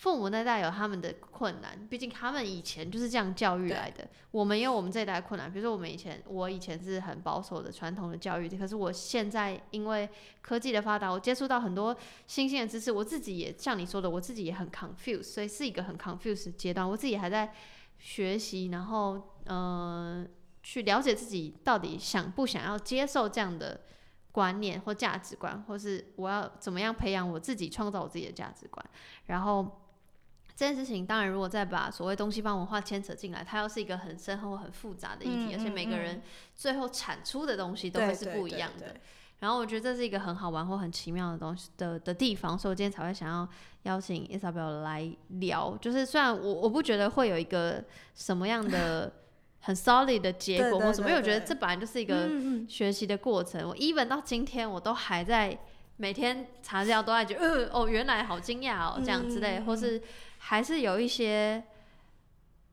[0.00, 4.08] 父母那代有他们的困难，毕竟他们以前就是这样教育来的。
[4.30, 10.08] 我们也有我们这一代的困难，比如说我们以前，我以前是很保守的传统的教育，可是我现在因为
[10.40, 11.94] 科技的发达，我接触到很多
[12.26, 17.52] 新鲜的知识，我自己也像你说的，我自己也很 confused，所以是一个很 confused 的阶段，我自己还在
[17.98, 20.26] 学习，然后呃，
[20.62, 23.82] 去了解自己到底想不想要接受这样的
[24.32, 28.82] 观念或价值观，或是我要怎么样培养我自己，创造我自己的价值观。
[29.26, 29.78] 然后
[30.60, 36.22] 这件事情，当然如果再把所谓东西方文化牵扯进来，它又是一个很深厚、很复杂的议题，嗯而且每个嗯人
[36.54, 38.88] 最后产出的东西都会是不一样的。
[38.88, 39.00] 对
[39.38, 43.48] 然后我觉得这是一个很好玩或很奇妙的东西的的地方，所以我今天才会想要
[43.84, 45.74] 邀请 Isabel 来聊。
[45.80, 47.82] 就是虽然我我不觉得会有一个
[48.14, 49.10] 什么样的
[49.60, 53.66] 很 solid 的结果或什么，因为我觉得这本来就是一个嗯嗯学习的过程。
[53.66, 55.58] 我 even 到今天我都还在
[55.96, 60.02] 每天查资料都在觉得，呃，哦，原来好惊讶哦，这样之类，嗯或是
[60.42, 61.62] 还是有一些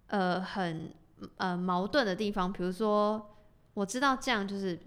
[0.08, 0.94] 呃很
[1.36, 3.36] 呃矛盾的地方，比如说
[3.74, 4.80] 我知道这样就是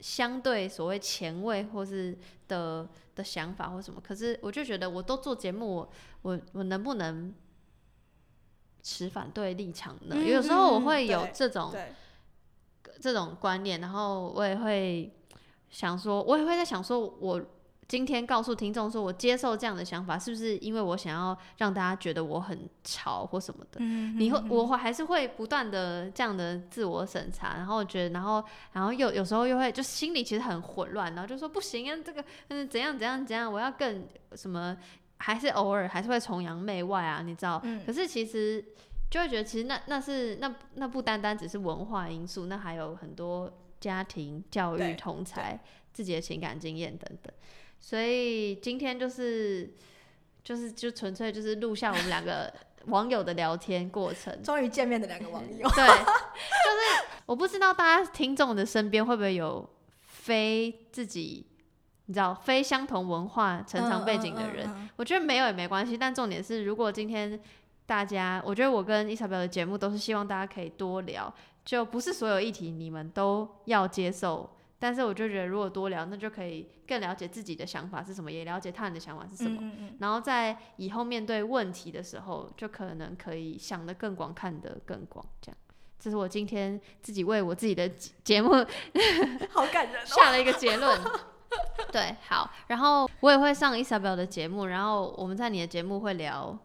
[0.00, 2.16] 相对所谓前卫或是
[2.46, 5.90] 的的想法或什么，可是我就觉得我都做节目，我
[6.22, 7.34] 我我能不能
[8.82, 10.14] 持反对立场呢？
[10.16, 11.74] 嗯有时候我嗯会有这种，
[13.00, 15.12] 这种观念，然后我也会
[15.68, 17.42] 想说，我也会在想说，我
[17.92, 23.80] 今天告诉听众说我接受这样的想法，是不是因为我想要让大家觉得我很潮或什么的？
[23.80, 34.74] 嗯你会，我会还是会不断的这样的自我审查，然后我觉得，然后，然后又有时候又会，就心里其实很混乱，然后就说不行啊，这个嗯怎样怎样怎样，我要更什么，
[35.18, 37.60] 还是偶尔还是会崇洋媚外啊，你知道？
[37.62, 38.64] 嗯可是其实
[39.10, 45.60] 就会觉得，其实那那是那那不单单只是文化因素，那还有很多家庭教育、对同才、
[45.92, 47.30] 自己的情感经验等等。
[47.84, 49.74] 所以今天就是
[50.44, 52.50] 就是就纯粹就是录下我们两个
[52.86, 54.40] 网友的聊天过程。
[54.42, 59.68] 终于见面的两个网友，对，就是我不知道大家听众的身边会不会有
[60.00, 61.44] 非自己
[62.06, 64.66] 你知道非相同文化成长背景的人。
[64.66, 67.38] 嗯嗯嗯嗯我觉得没有也没关系，但重点是，如果今天
[67.84, 71.32] 大家，我觉得我跟伊莎贝尔的节目都是希望大家可以多聊，
[71.64, 74.48] 就不是所有议题你们都要接受。
[74.82, 79.58] 但是我就觉得，如果多聊，那就可以更了解自己的想法是什么，也了解他人的想法是什么。
[79.60, 85.24] 嗯嗯然后在以后面对问题的时候，就可能可以想得更广，看得更广。
[85.40, 85.56] 这样，
[86.00, 90.04] 这是我今天自己为我自己的节节目嗯， 好感人哦。
[90.18, 91.00] 下了一个结论。
[91.92, 96.58] 对，好，然后我也会上 Isabel 的节目，然后我们在你的节目会聊，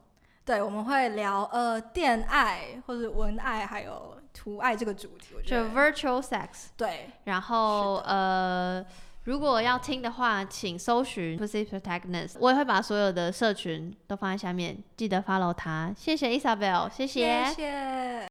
[0.44, 8.86] 对，我们会聊呃恋爱或者文爱还有图爱这个主题，我觉就得 virtual sex，对，然后呃。
[9.28, 15.94] 如果要听的话，请搜寻 Pussy Protagonist，我也会把所有的社群都放在下面，记得 follow 他。
[15.98, 18.27] 谢谢 Isabel，谢谢谢谢。